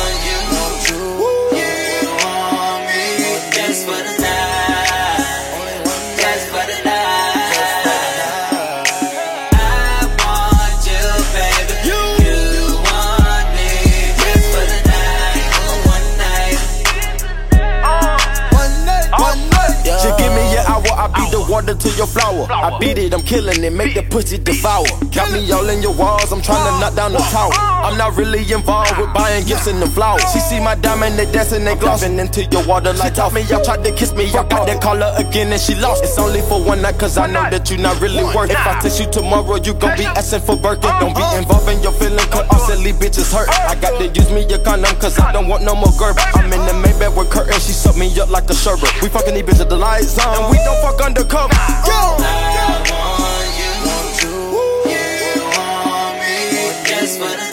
[21.68, 22.46] Water to your flower.
[22.50, 24.86] I beat it, I'm killing it, make the pussy devour.
[25.12, 27.52] Got me all in your walls, I'm trying to knock down the tower.
[27.52, 30.22] I'm not really involved with buying gifts and the flowers.
[30.32, 33.42] She see my diamond, they dancing, they glossing into your water like off me.
[33.42, 36.04] Y'all tried to kiss me, I got that call her again and she lost.
[36.04, 38.58] It's only for one night, cause I know that you not really worth it.
[38.58, 40.92] If I text you tomorrow, you gon' be asking for birthday.
[41.00, 43.48] Don't be involving your feeling, cause all silly bitches hurt.
[43.48, 46.14] I got to use me a condom, cause I don't want no more girl.
[46.34, 48.90] I'm in the Maybach with curtains, she suck me up like a sherbet.
[49.02, 51.57] We fucking these bitches, the lights on, and we don't fuck undercover.
[56.84, 57.47] Just for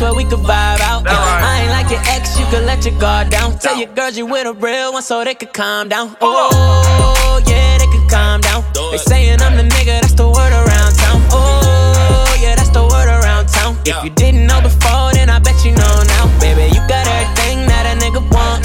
[0.00, 1.04] where we could vibe out.
[1.06, 3.58] I ain't like your ex, you could let your guard down.
[3.58, 6.16] Tell your girls you with a real one so they could calm down.
[6.20, 8.64] Oh, yeah, they could calm down.
[8.90, 11.20] They saying I'm the nigga, that's the word around town.
[11.30, 13.76] Oh, yeah, that's the word around town.
[13.84, 16.24] If you didn't know before, then I bet you know now.
[16.40, 18.64] Baby, you got everything that a nigga want.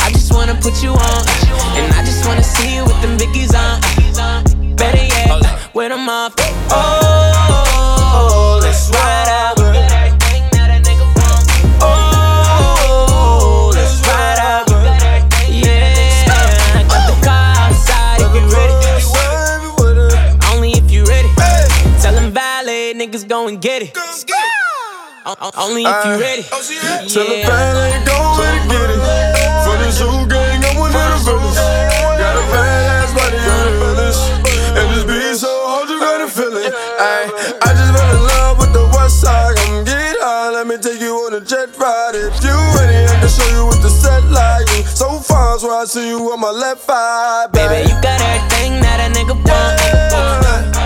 [0.00, 1.22] I just wanna put you on.
[1.76, 3.80] And I just wanna see you with them biggies on.
[4.76, 6.34] Better yet, with them off.
[6.70, 7.07] Oh,
[23.38, 23.98] valet niggas go and get it.
[25.26, 26.44] O- o- Only if you ready.
[26.52, 26.62] Oh,
[27.08, 29.00] Tell the valet go and get it.
[29.64, 31.56] For the zoo gang, I'm one of the villains.
[31.56, 34.20] Got a badass body on the village.
[34.78, 36.72] And this beat so hard, you gotta feel it.
[36.98, 37.28] Ay,
[37.62, 39.56] I just fell in love with the west side.
[39.56, 42.14] Come get high, let me take you on a jet ride.
[42.14, 44.66] If you ready, I can show you what the set like.
[44.76, 47.46] You so far, so I see you on my left eye.
[47.52, 49.48] Baby, you got everything that a nigga want.
[49.48, 50.77] I just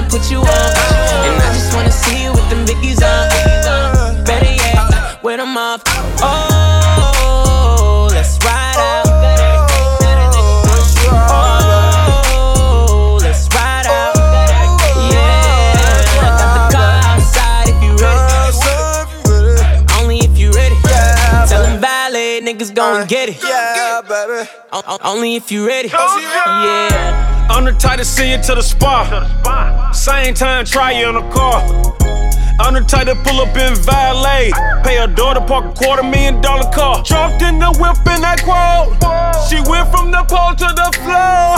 [0.00, 0.46] wanna put you on.
[0.46, 4.24] And I just wanna see you with them biggies on.
[4.24, 5.82] Better yet, with them off.
[6.22, 9.06] Oh, let's ride out.
[22.40, 23.36] Niggas go and get it.
[23.44, 24.48] Yeah, baby.
[24.72, 25.88] O- o- Only if you ready.
[25.88, 27.48] Yeah.
[27.50, 29.94] I'm the type to see you to the spot.
[29.94, 31.60] Same time, try you in a car.
[32.60, 34.52] I'm the type to pull up in valet.
[34.84, 37.02] Pay a daughter, park a quarter million dollar car.
[37.02, 39.00] Jumped in the whip in that quote.
[39.48, 41.56] She went from the pole to the floor.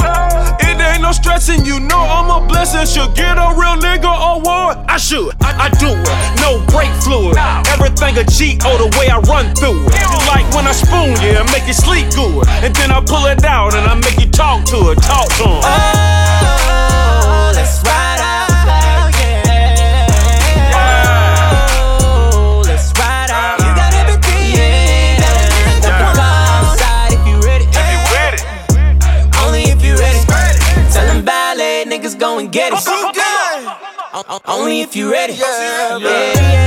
[0.62, 2.86] It ain't no stressing, you know I'm a blessing.
[2.86, 4.78] Should get a real nigga award.
[4.86, 6.06] I should, I, I do it.
[6.38, 7.36] No brake fluid.
[7.74, 8.24] Everything a
[8.64, 9.92] oh, the way I run through it.
[10.06, 12.46] You like when I spoon you and make you sleep good.
[12.62, 15.50] And then I pull it out and I make you talk to it, talk to
[15.50, 15.66] him.
[15.66, 18.31] Oh, let's ride out.
[32.52, 34.42] Get it.
[34.46, 35.32] Only if you ready.
[35.32, 36.61] Yeah, yeah,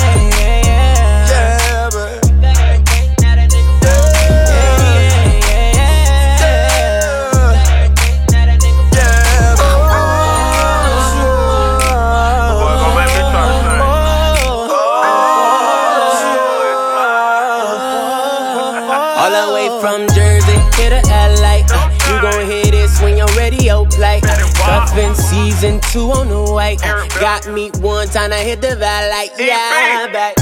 [27.41, 30.35] got me one time I hit the vibe like, Yeah, back.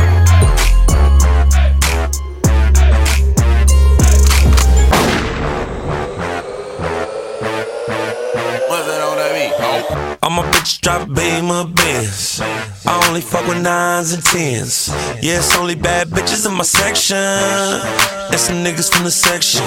[8.69, 9.53] What's that on that beat?
[9.59, 10.17] Oh.
[10.23, 12.41] I'm a bitch drop beamer Benz.
[12.85, 14.89] I only fuck with nines and tens.
[15.21, 17.17] Yeah, it's only bad bitches in my section.
[17.17, 19.63] And some niggas from the section.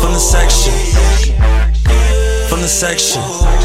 [0.00, 1.61] From the section.
[2.52, 3.22] From the section.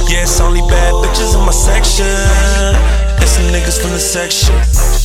[0.07, 2.05] Yeah, it's only bad bitches in my section.
[2.05, 4.96] And some niggas from the section.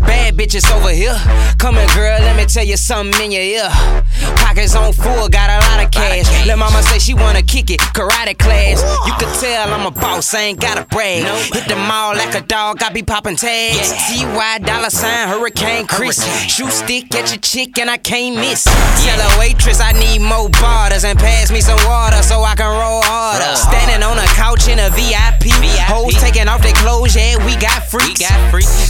[0.00, 1.16] Bad bitches over here.
[1.58, 3.68] Come here, girl, let me tell you something in your ear.
[4.36, 6.26] Pockets on full, got a lot of cash.
[6.46, 8.82] Let mama say she wanna kick it, karate class.
[9.06, 11.24] You could tell I'm a boss, I ain't gotta brag.
[11.52, 13.92] Hit the mall like a dog, I be popping tags.
[13.92, 16.24] Ty Dolla $ign, Hurricane Chris.
[16.48, 18.64] Shoot stick at your chick and I can't miss.
[18.64, 22.66] Tell a waitress I need more borders and pass me some water so I can
[22.66, 23.56] roll harder.
[23.56, 25.52] Standing on a couch in a VIP.
[25.86, 28.20] Hoes taking off their clothes, yeah, we got freaks.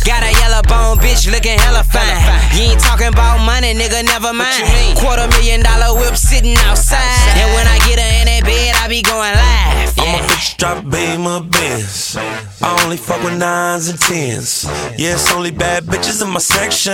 [0.04, 2.22] Got a yellow bone bitch looking hella fine.
[2.54, 4.62] You ain't talking about money, nigga, never mind.
[4.96, 7.02] Quarter million dollar whip sitting outside.
[7.34, 9.90] And when I get her in that bed, I be going live.
[9.98, 12.16] I'm a bitch drop beam of Benz.
[12.62, 14.64] I only fuck with nines and tens.
[14.96, 16.92] Yeah, it's only bad bitches in my section.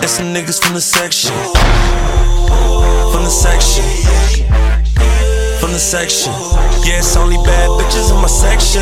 [0.00, 1.36] There's some niggas from the section.
[3.12, 3.84] From the section.
[5.60, 6.32] From the section.
[6.86, 8.80] Yeah, it's only bad bitches in my section.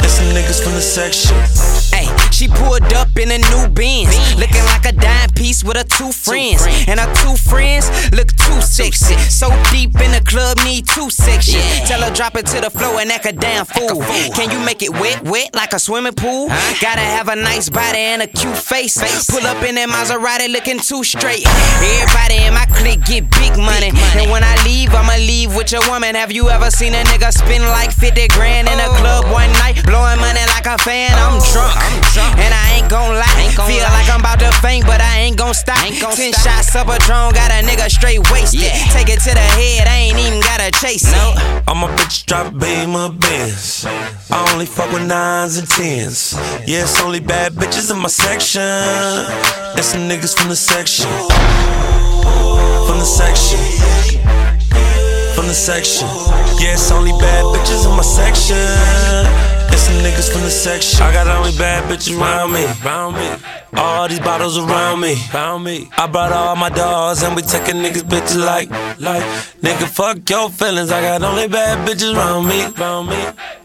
[0.00, 1.89] There's some niggas from the section.
[2.30, 6.12] She pulled up in a new Benz, looking like a dime piece with her two
[6.12, 6.64] friends.
[6.88, 9.16] And her two friends look too sexy.
[9.28, 11.64] So deep in the club, need two sections.
[11.88, 14.02] Tell her drop it to the floor and act a damn fool.
[14.34, 16.48] Can you make it wet, wet like a swimming pool?
[16.80, 18.96] Gotta have a nice body and a cute face.
[19.30, 21.46] Pull up in that Maserati looking too straight.
[21.46, 23.92] Everybody in my clique get big money.
[24.16, 26.14] And when I leave, I'ma leave with your woman.
[26.14, 28.96] Have you ever seen a nigga spend like 50 grand in a oh.
[29.00, 29.82] club one night?
[29.84, 31.29] Blowing money like a fan, oh.
[31.40, 32.38] I'm drunk.
[32.38, 33.48] And I ain't gon' lie.
[33.66, 35.78] Feel like I'm about to faint, but I ain't gon' stop.
[35.78, 38.72] Ten shots of Patrón, got a nigga straight wasted.
[38.92, 41.62] Take it to the head, I ain't even gotta chase it.
[41.68, 43.84] I'm a bitch drop Beamer Benz.
[44.30, 46.34] I only fuck with nines and tens.
[46.66, 48.60] Yeah, it's only bad bitches in my section.
[49.74, 51.08] There's some niggas from the section.
[52.86, 53.58] From the section.
[55.34, 56.08] From the section.
[56.60, 59.59] Yeah, it's only bad bitches in my section.
[59.70, 61.00] There's some niggas from the section.
[61.02, 62.64] I got only bad bitches around me.
[62.84, 63.28] Around me.
[63.74, 65.14] All these bottles around me.
[65.32, 65.88] Around me.
[65.96, 68.68] I brought all my dogs and we taking niggas bitches like,
[69.00, 69.22] like,
[69.62, 70.90] nigga, fuck your feelings.
[70.90, 72.60] I got only bad bitches around me.
[72.78, 73.20] Around me.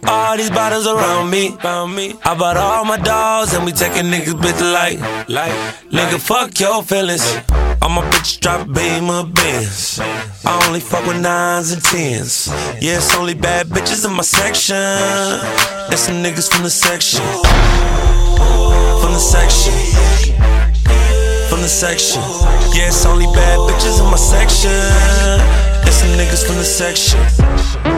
[0.07, 1.57] All these bottles around me.
[1.63, 2.15] Around me.
[2.23, 5.53] I brought all my dogs and we taking niggas bitches like, like,
[5.91, 7.25] nigga, fuck your feelings.
[7.81, 9.99] I'm a bitch drop Beamer Benz.
[9.99, 12.47] I only fuck with nines and tens.
[12.81, 14.75] Yeah, it's only bad bitches in my section.
[15.89, 17.21] There's some niggas from the section.
[19.01, 19.73] From the section.
[21.49, 22.21] From the section.
[22.73, 24.71] Yeah, it's only bad bitches in my section.
[25.83, 27.94] There's some niggas from the section.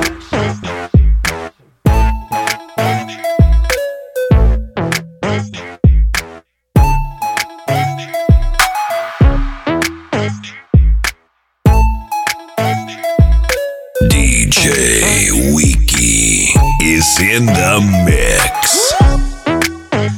[17.19, 18.93] In the mix.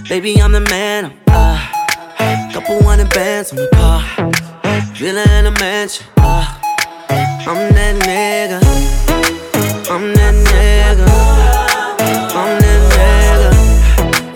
[0.10, 1.14] Baby, I'm the man.
[1.28, 1.58] Uh,
[2.52, 4.04] couple hundred bands on the car.
[4.96, 6.06] Villa in a mansion.
[6.18, 6.46] Uh,
[7.48, 8.60] I'm that nigga.
[9.90, 11.08] I'm that nigga.
[12.36, 12.82] I'm that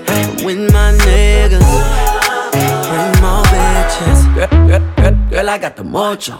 [0.07, 0.45] nigga.
[0.45, 1.82] With my niggas.
[5.33, 6.37] Girl, girl, girl, I got the mojo.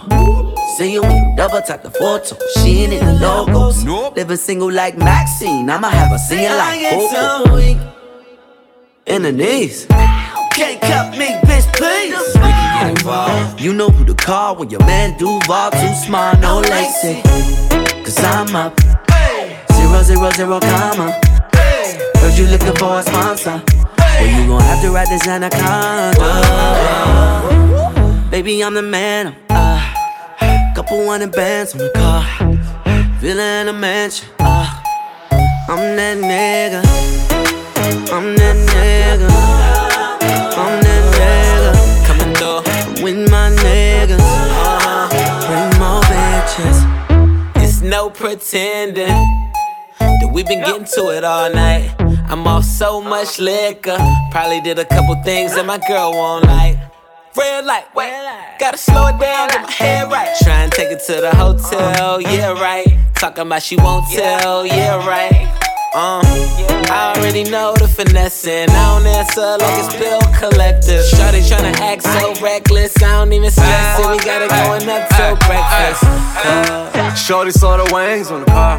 [0.78, 2.38] See you when double tap the photo.
[2.56, 3.84] She ain't in the logos.
[4.16, 5.70] Living single like Maxine.
[5.70, 7.56] I'ma have her singing like Coco.
[9.06, 9.86] In the knees.
[10.54, 12.16] Can't cut me, bitch, please.
[12.36, 13.60] We can get involved.
[13.60, 17.22] You know who to call when your man Duval too smart, no lacy.
[18.04, 18.80] Cause I'm up.
[19.74, 21.20] Zero, zero, zero, comma.
[21.54, 23.62] Heard you looking for a sponsor.
[23.98, 26.14] Well, you gon' have to ride this anaconda.
[28.34, 29.36] Baby, I'm the man.
[29.52, 29.78] I'm,
[30.42, 32.26] Uh, couple hundred bands on the car.
[33.22, 34.28] Villa in a mansion.
[34.40, 34.66] Uh,
[35.70, 36.82] I'm that nigga.
[38.12, 39.30] I'm that nigga.
[40.58, 41.72] I'm that nigga.
[42.08, 43.04] Coming through.
[43.04, 44.18] With my niggas.
[44.20, 45.10] Uh,
[45.46, 47.64] bring more bitches.
[47.64, 49.14] It's no pretending
[50.00, 51.94] that we've been getting to it all night.
[52.30, 54.00] I'm off so much liquor.
[54.32, 56.83] Probably did a couple things that my girl won't like.
[57.36, 58.14] Red light, wait,
[58.60, 60.38] gotta slow it down, get my head right.
[60.44, 62.30] Try and take it to the hotel, uh-huh.
[62.30, 62.86] yeah, right.
[63.16, 65.50] Talking about she won't tell, yeah, right.
[65.96, 66.22] Uh,
[66.92, 68.70] I already know the finessing.
[68.70, 70.00] I don't answer like it's uh-huh.
[70.00, 71.02] bill collector.
[71.10, 72.96] Shawty tryna act so reckless.
[72.98, 74.10] I don't even stress it.
[74.12, 76.04] We got it going up till breakfast.
[76.46, 78.78] Uh, Shorty saw the wings on the car.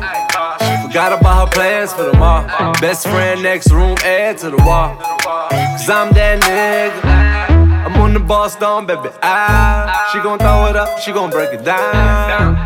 [0.60, 2.72] She forgot about her plans for tomorrow.
[2.80, 4.94] Best friend next room, add to the wall.
[4.94, 7.63] Cause I'm that nigga.
[7.84, 9.10] I'm on the boss down, baby.
[9.22, 12.56] Ah, she gon' throw it up, she gon' break it down.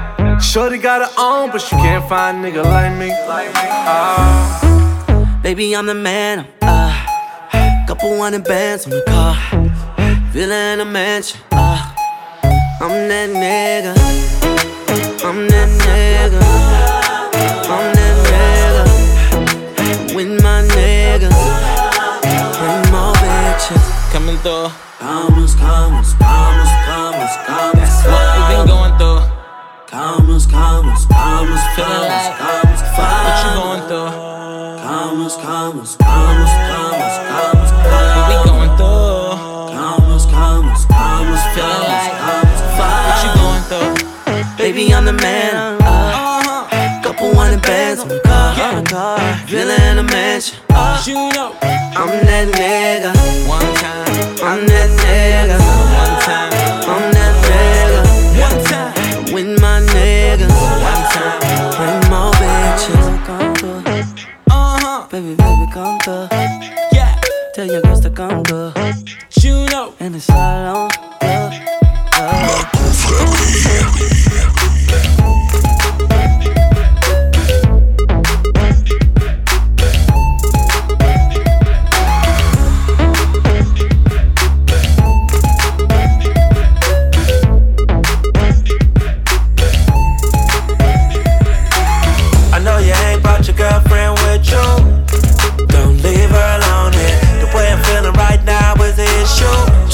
[0.40, 3.10] Shorty got her own, but she can't find a nigga like me.
[3.12, 5.40] Ah.
[5.42, 6.46] Baby, I'm the man.
[6.62, 6.94] Uh,
[7.88, 9.34] couple hundred bands on the car.
[10.34, 11.40] In a mansion.
[11.50, 11.92] Uh,
[12.80, 13.94] I'm that nigga.
[15.24, 16.42] I'm that nigga.
[17.66, 18.16] I'm that
[19.34, 20.14] nigga.
[20.14, 21.67] With my niggas.
[24.12, 24.68] Coming through.
[24.98, 27.76] Commas, commas, commas, commas, commas.
[27.76, 29.20] That's what we been going through.
[29.86, 34.10] Commas, commas, commas, Feeling like commas, what you going through?
[34.80, 39.76] Commas, commas, commas, commas, commas, What we going through?
[39.76, 44.56] Commas, commas, commas, Feeling like commas, what you going through?
[44.56, 45.76] Baby, I'm the man.
[45.82, 48.02] Uh, couple hundred bands
[48.60, 49.46] on the car, on the car.
[49.46, 50.58] Villa in a mansion.
[50.70, 51.54] Uh, You know.
[51.62, 53.12] I'm that nigga.
[53.48, 54.08] One time.
[54.42, 55.58] I'm that nigga.
[55.98, 56.52] One time.
[56.88, 58.02] I'm that nigga.
[58.44, 58.92] One time.
[59.34, 60.54] With my niggas.
[60.90, 61.40] One time.
[61.76, 63.06] Bring more bitches.
[63.26, 63.82] Come through.
[64.50, 65.06] Uh huh.
[65.10, 66.28] Baby, baby, come through.
[66.92, 67.18] Yeah.
[67.54, 68.72] Tell your girls to come through.
[69.40, 69.94] You know.
[70.00, 70.90] And it's all on.
[71.22, 71.50] Yeah.
[72.12, 72.78] I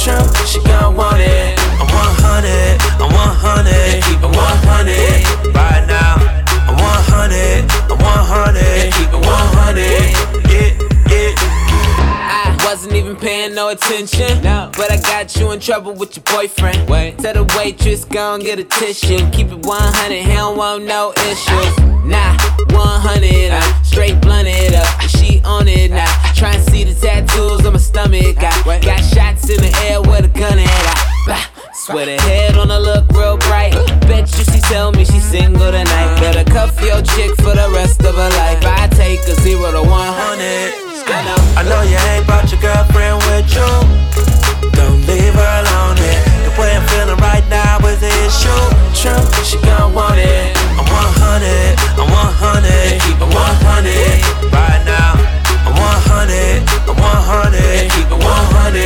[0.04, 1.58] True, she gon' want it.
[1.80, 6.20] I'm 100, I'm 100, keep it 100 right now.
[6.68, 9.80] I'm 100, I'm 100, keep it 100.
[10.52, 10.76] Yeah,
[11.08, 11.32] yeah.
[12.20, 14.42] I wasn't even paying no attention.
[14.42, 14.70] No.
[14.76, 16.86] but I got you in trouble with your boyfriend.
[16.86, 17.16] Wait.
[17.16, 19.26] Tell the waitress, go and get a tissue.
[19.30, 21.78] Keep it 100, he don't want no issues.
[22.04, 22.36] Nah,
[22.76, 23.80] 100, I ah.
[23.82, 25.00] straight blunt it up.
[25.44, 26.08] On it now.
[26.34, 28.38] Try and see the tattoos on my stomach.
[28.40, 30.68] I got shots in the air with a gun at.
[30.68, 33.74] I bah, swear the head on her look real bright.
[34.08, 36.16] Bet you she tell me she's single tonight.
[36.20, 38.64] Better cuff your chick for the rest of her life.
[38.64, 40.84] I take a zero to 100.
[41.56, 43.68] I know you ain't brought your girlfriend with you.
[44.72, 46.24] Don't leave her alone here.
[46.48, 48.64] The way I'm feeling right now is the issue.
[48.96, 50.56] True, she gon' want it.
[50.74, 55.23] I'm 100, I'm 100, keep it 100 right now.
[55.66, 58.84] I'm 100, I'm 100, keep it 100.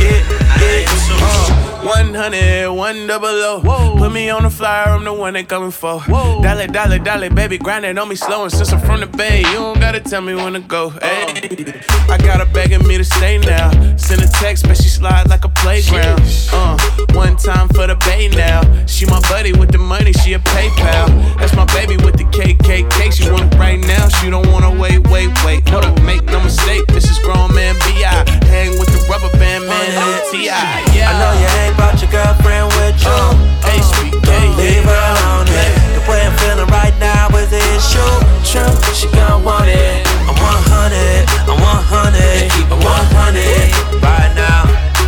[0.00, 0.24] Yeah,
[0.60, 0.86] yeah.
[1.20, 1.55] Uh,
[1.86, 3.94] 100, one double O.
[3.96, 6.00] Put me on the flyer, I'm the one they coming for.
[6.00, 6.42] Whoa.
[6.42, 8.42] Dollar, dollar, dollar, baby, grind it on me slow.
[8.42, 10.90] And since I'm from the bay, you don't gotta tell me when to go.
[10.90, 13.70] Hey, I got her begging me to stay now.
[13.96, 16.20] Send a text, but she slide like a playground.
[16.52, 16.76] Uh,
[17.12, 18.62] one time for the bay now.
[18.86, 21.06] She my buddy with the money, she a PayPal.
[21.38, 23.12] That's my baby with the KKK.
[23.12, 25.68] She want it right now, she don't wanna wait, wait, wait.
[25.68, 28.28] Hold up, make no mistake, this is grown man B.I.
[28.46, 30.96] Hang with the rubber band man, no T.I.
[30.96, 31.10] Yeah.
[31.10, 33.12] I know you ain't brought your girlfriend with you.
[33.12, 33.84] Oh, oh,
[34.24, 35.72] don't leave her alone here.
[35.94, 38.12] The way I'm feeling right now is the issue.
[38.42, 40.02] True, she gon' want it.
[40.26, 44.64] I'm 100, I'm 100, keep it 100 right now.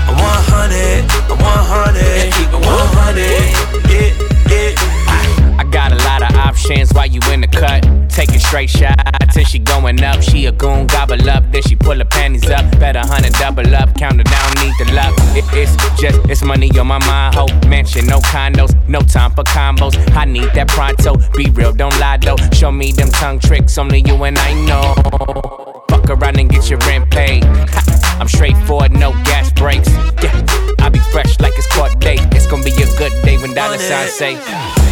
[0.07, 3.59] I'm 100, I'm 100, keep it 100.
[3.89, 4.12] Yeah,
[4.53, 5.59] yeah.
[5.59, 6.18] I got a lot
[6.49, 7.83] options while you in the cut.
[8.09, 10.23] Taking straight shots till she going up.
[10.23, 12.65] She a goon, gobble up, then she pull her panties up.
[12.81, 15.15] Better hundred double up, count her down, need the luck.
[15.37, 17.35] It, it's just, it's money on my mind.
[17.35, 19.95] Hope mansion, no condos, no time for combos.
[20.17, 21.17] I need that pronto.
[21.37, 22.37] Be real, don't lie though.
[22.53, 25.68] Show me them tongue tricks, only you and I know.
[25.89, 27.45] Fuck around and get your rent paid.
[27.45, 29.89] Ha, I'm straightforward, no gas breaks.
[30.22, 30.34] Yeah,
[30.80, 32.20] I be fresh like it's court date.
[32.32, 34.36] It's gonna be a good day when dollar signs say.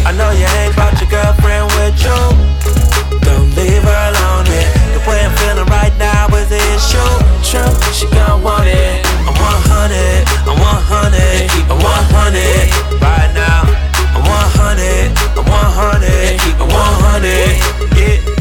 [0.05, 2.19] I know you ain't brought your girlfriend with you.
[3.21, 4.69] Don't leave her alone here.
[4.95, 7.11] The way I'm feeling right now is the issue.
[7.45, 9.05] True, she gon' want it.
[9.27, 13.69] I'm 100, I'm 100, keep it 100 right now.
[14.15, 17.27] I'm 100, I'm 100, keep it 100.
[17.97, 18.36] Yeah, yeah.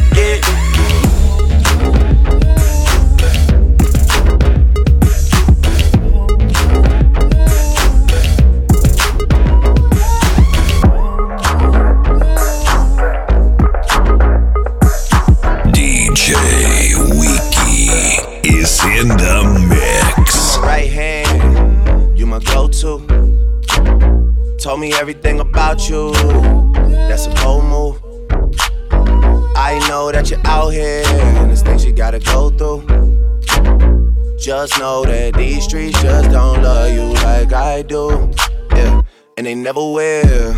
[34.47, 38.31] Just know that these streets just don't love you like I do.
[38.71, 39.03] Yeah,
[39.37, 40.55] and they never will.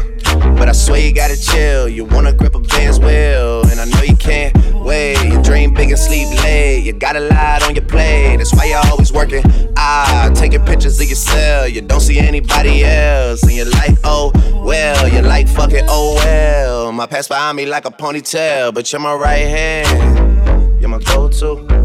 [0.59, 1.89] But I swear you gotta chill.
[1.89, 5.25] You wanna grip a Benz wheel, and I know you can't wait.
[5.25, 6.81] You dream big and sleep late.
[6.85, 8.37] You got a lot on your plate.
[8.37, 9.43] That's why you're always working.
[9.79, 11.73] Ah, taking pictures of yourself.
[11.73, 14.33] You don't see anybody else, and you're like, oh
[14.67, 15.09] well.
[15.09, 16.93] You're like, fuck it, oh well.
[16.93, 20.79] My past behind me like a ponytail, but you're my right hand.
[20.79, 21.78] You're my go-to.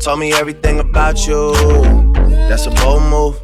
[0.00, 1.52] Told me everything about you.
[2.48, 3.34] That's a bold move.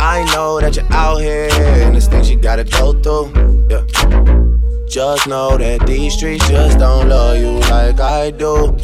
[0.00, 3.66] I know that you're out here and there's things you gotta go through.
[3.68, 3.84] Yeah.
[4.88, 8.76] Just know that these streets just don't love you like I do.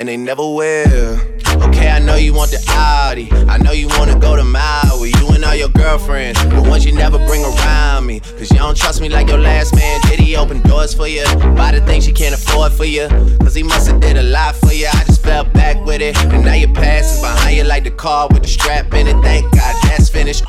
[0.00, 1.20] And they never will.
[1.68, 3.30] Okay, I know you want the Audi.
[3.50, 5.12] I know you wanna go to Maui.
[5.18, 8.20] You and all your girlfriends, the ones you never bring around me.
[8.20, 10.00] Cause you don't trust me like your last man.
[10.08, 11.24] Did he open doors for you?
[11.54, 13.08] Buy the things you can't afford for you.
[13.40, 14.86] Cause he must've did a lot for you.
[14.86, 16.16] I just fell back with it.
[16.32, 19.20] And now your past is behind you like the car with the strap in it.
[19.22, 20.44] Thank God that's finished.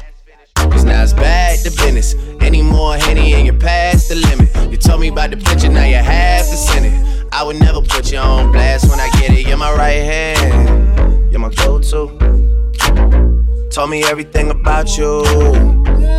[0.72, 2.16] Cause now it's back to business.
[2.42, 4.72] Any more Henny and you're past the limit.
[4.72, 7.28] You told me about the picture, now you have to send it.
[7.34, 9.48] I would never put you on blast when I get it.
[9.48, 13.70] You're my right hand, you're my go to.
[13.72, 15.24] Told me everything about you,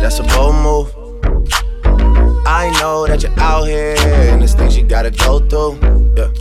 [0.01, 1.03] that's a bold move.
[2.45, 5.79] I know that you're out here and there's things you gotta go through.
[6.17, 6.31] Yeah.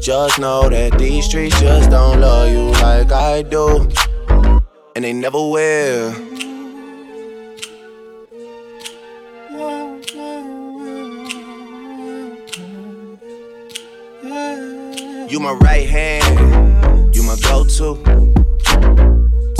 [0.00, 3.88] Just know that these streets just don't love you like I do.
[4.94, 6.14] And they never will.
[15.28, 18.02] You my right hand, you my go-to.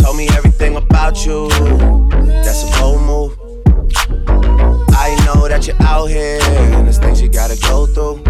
[0.01, 1.51] Told me everything about you.
[2.25, 3.37] That's a bold move.
[4.93, 8.25] I know that you're out here and there's things you gotta go through.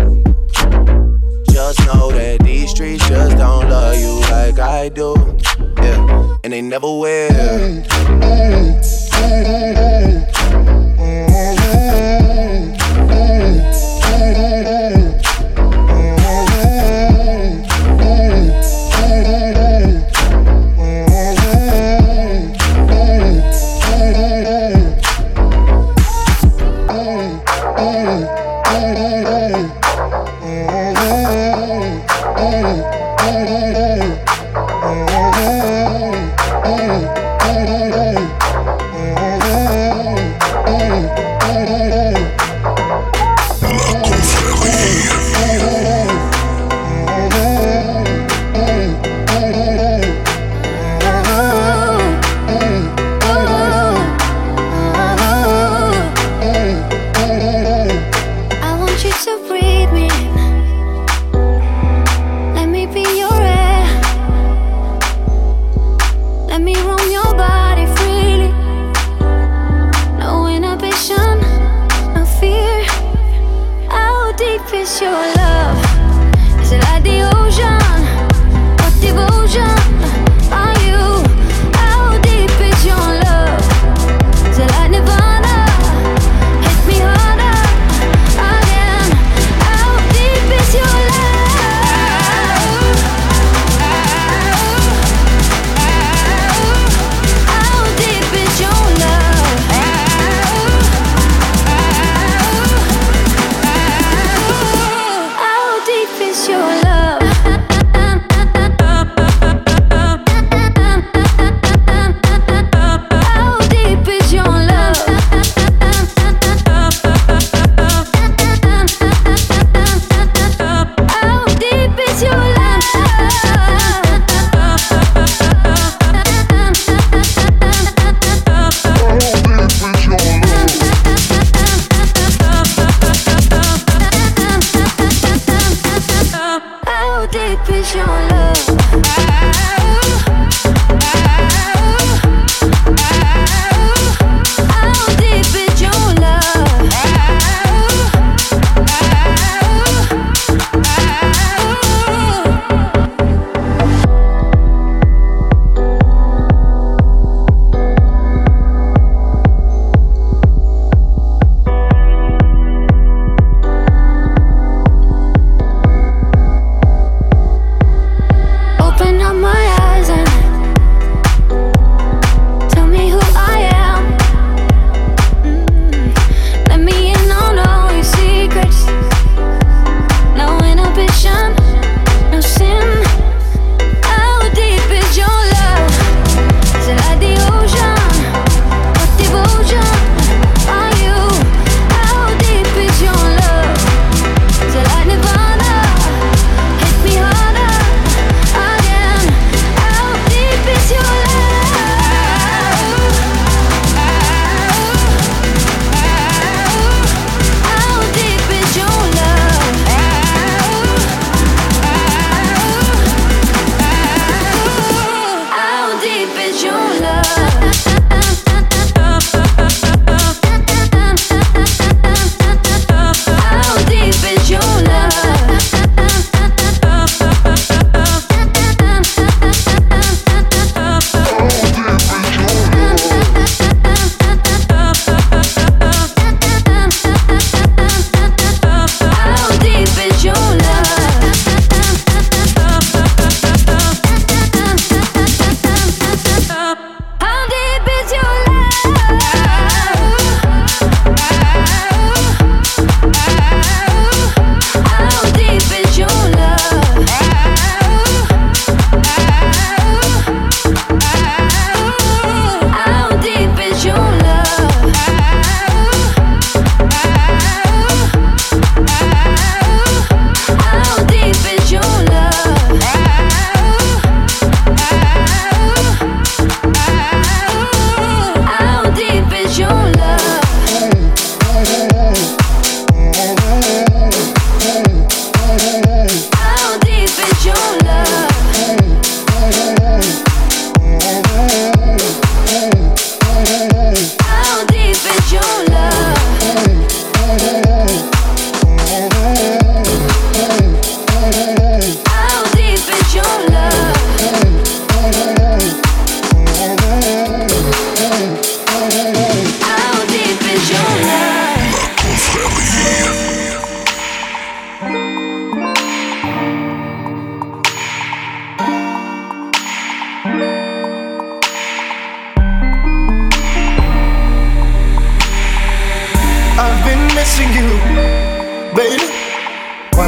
[1.48, 5.15] Just know that these streets just don't love you like I do.
[5.77, 7.28] Yeah, and they never will.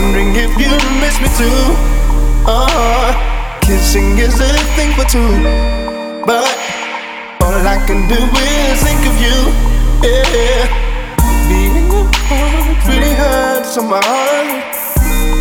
[0.00, 1.76] Asking if you miss me too.
[2.46, 5.42] Uh, kissing is a thing for two,
[6.24, 6.48] but
[7.42, 9.38] all I can do is think of you.
[10.02, 10.66] Yeah,
[11.48, 14.74] being apart really hurts on my heart,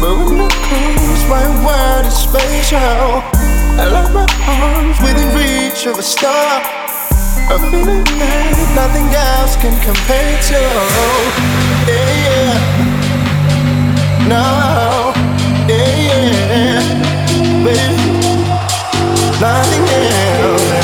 [0.02, 3.24] but when you close, my world is spatial.
[3.80, 6.62] I like my arms within reach of a star.
[7.52, 10.60] A feeling that nothing else can compare to.
[11.88, 12.89] Yeah, yeah.
[14.28, 15.14] No,
[15.68, 16.82] yeah.
[17.64, 18.30] Baby,
[19.40, 20.79] nothing else.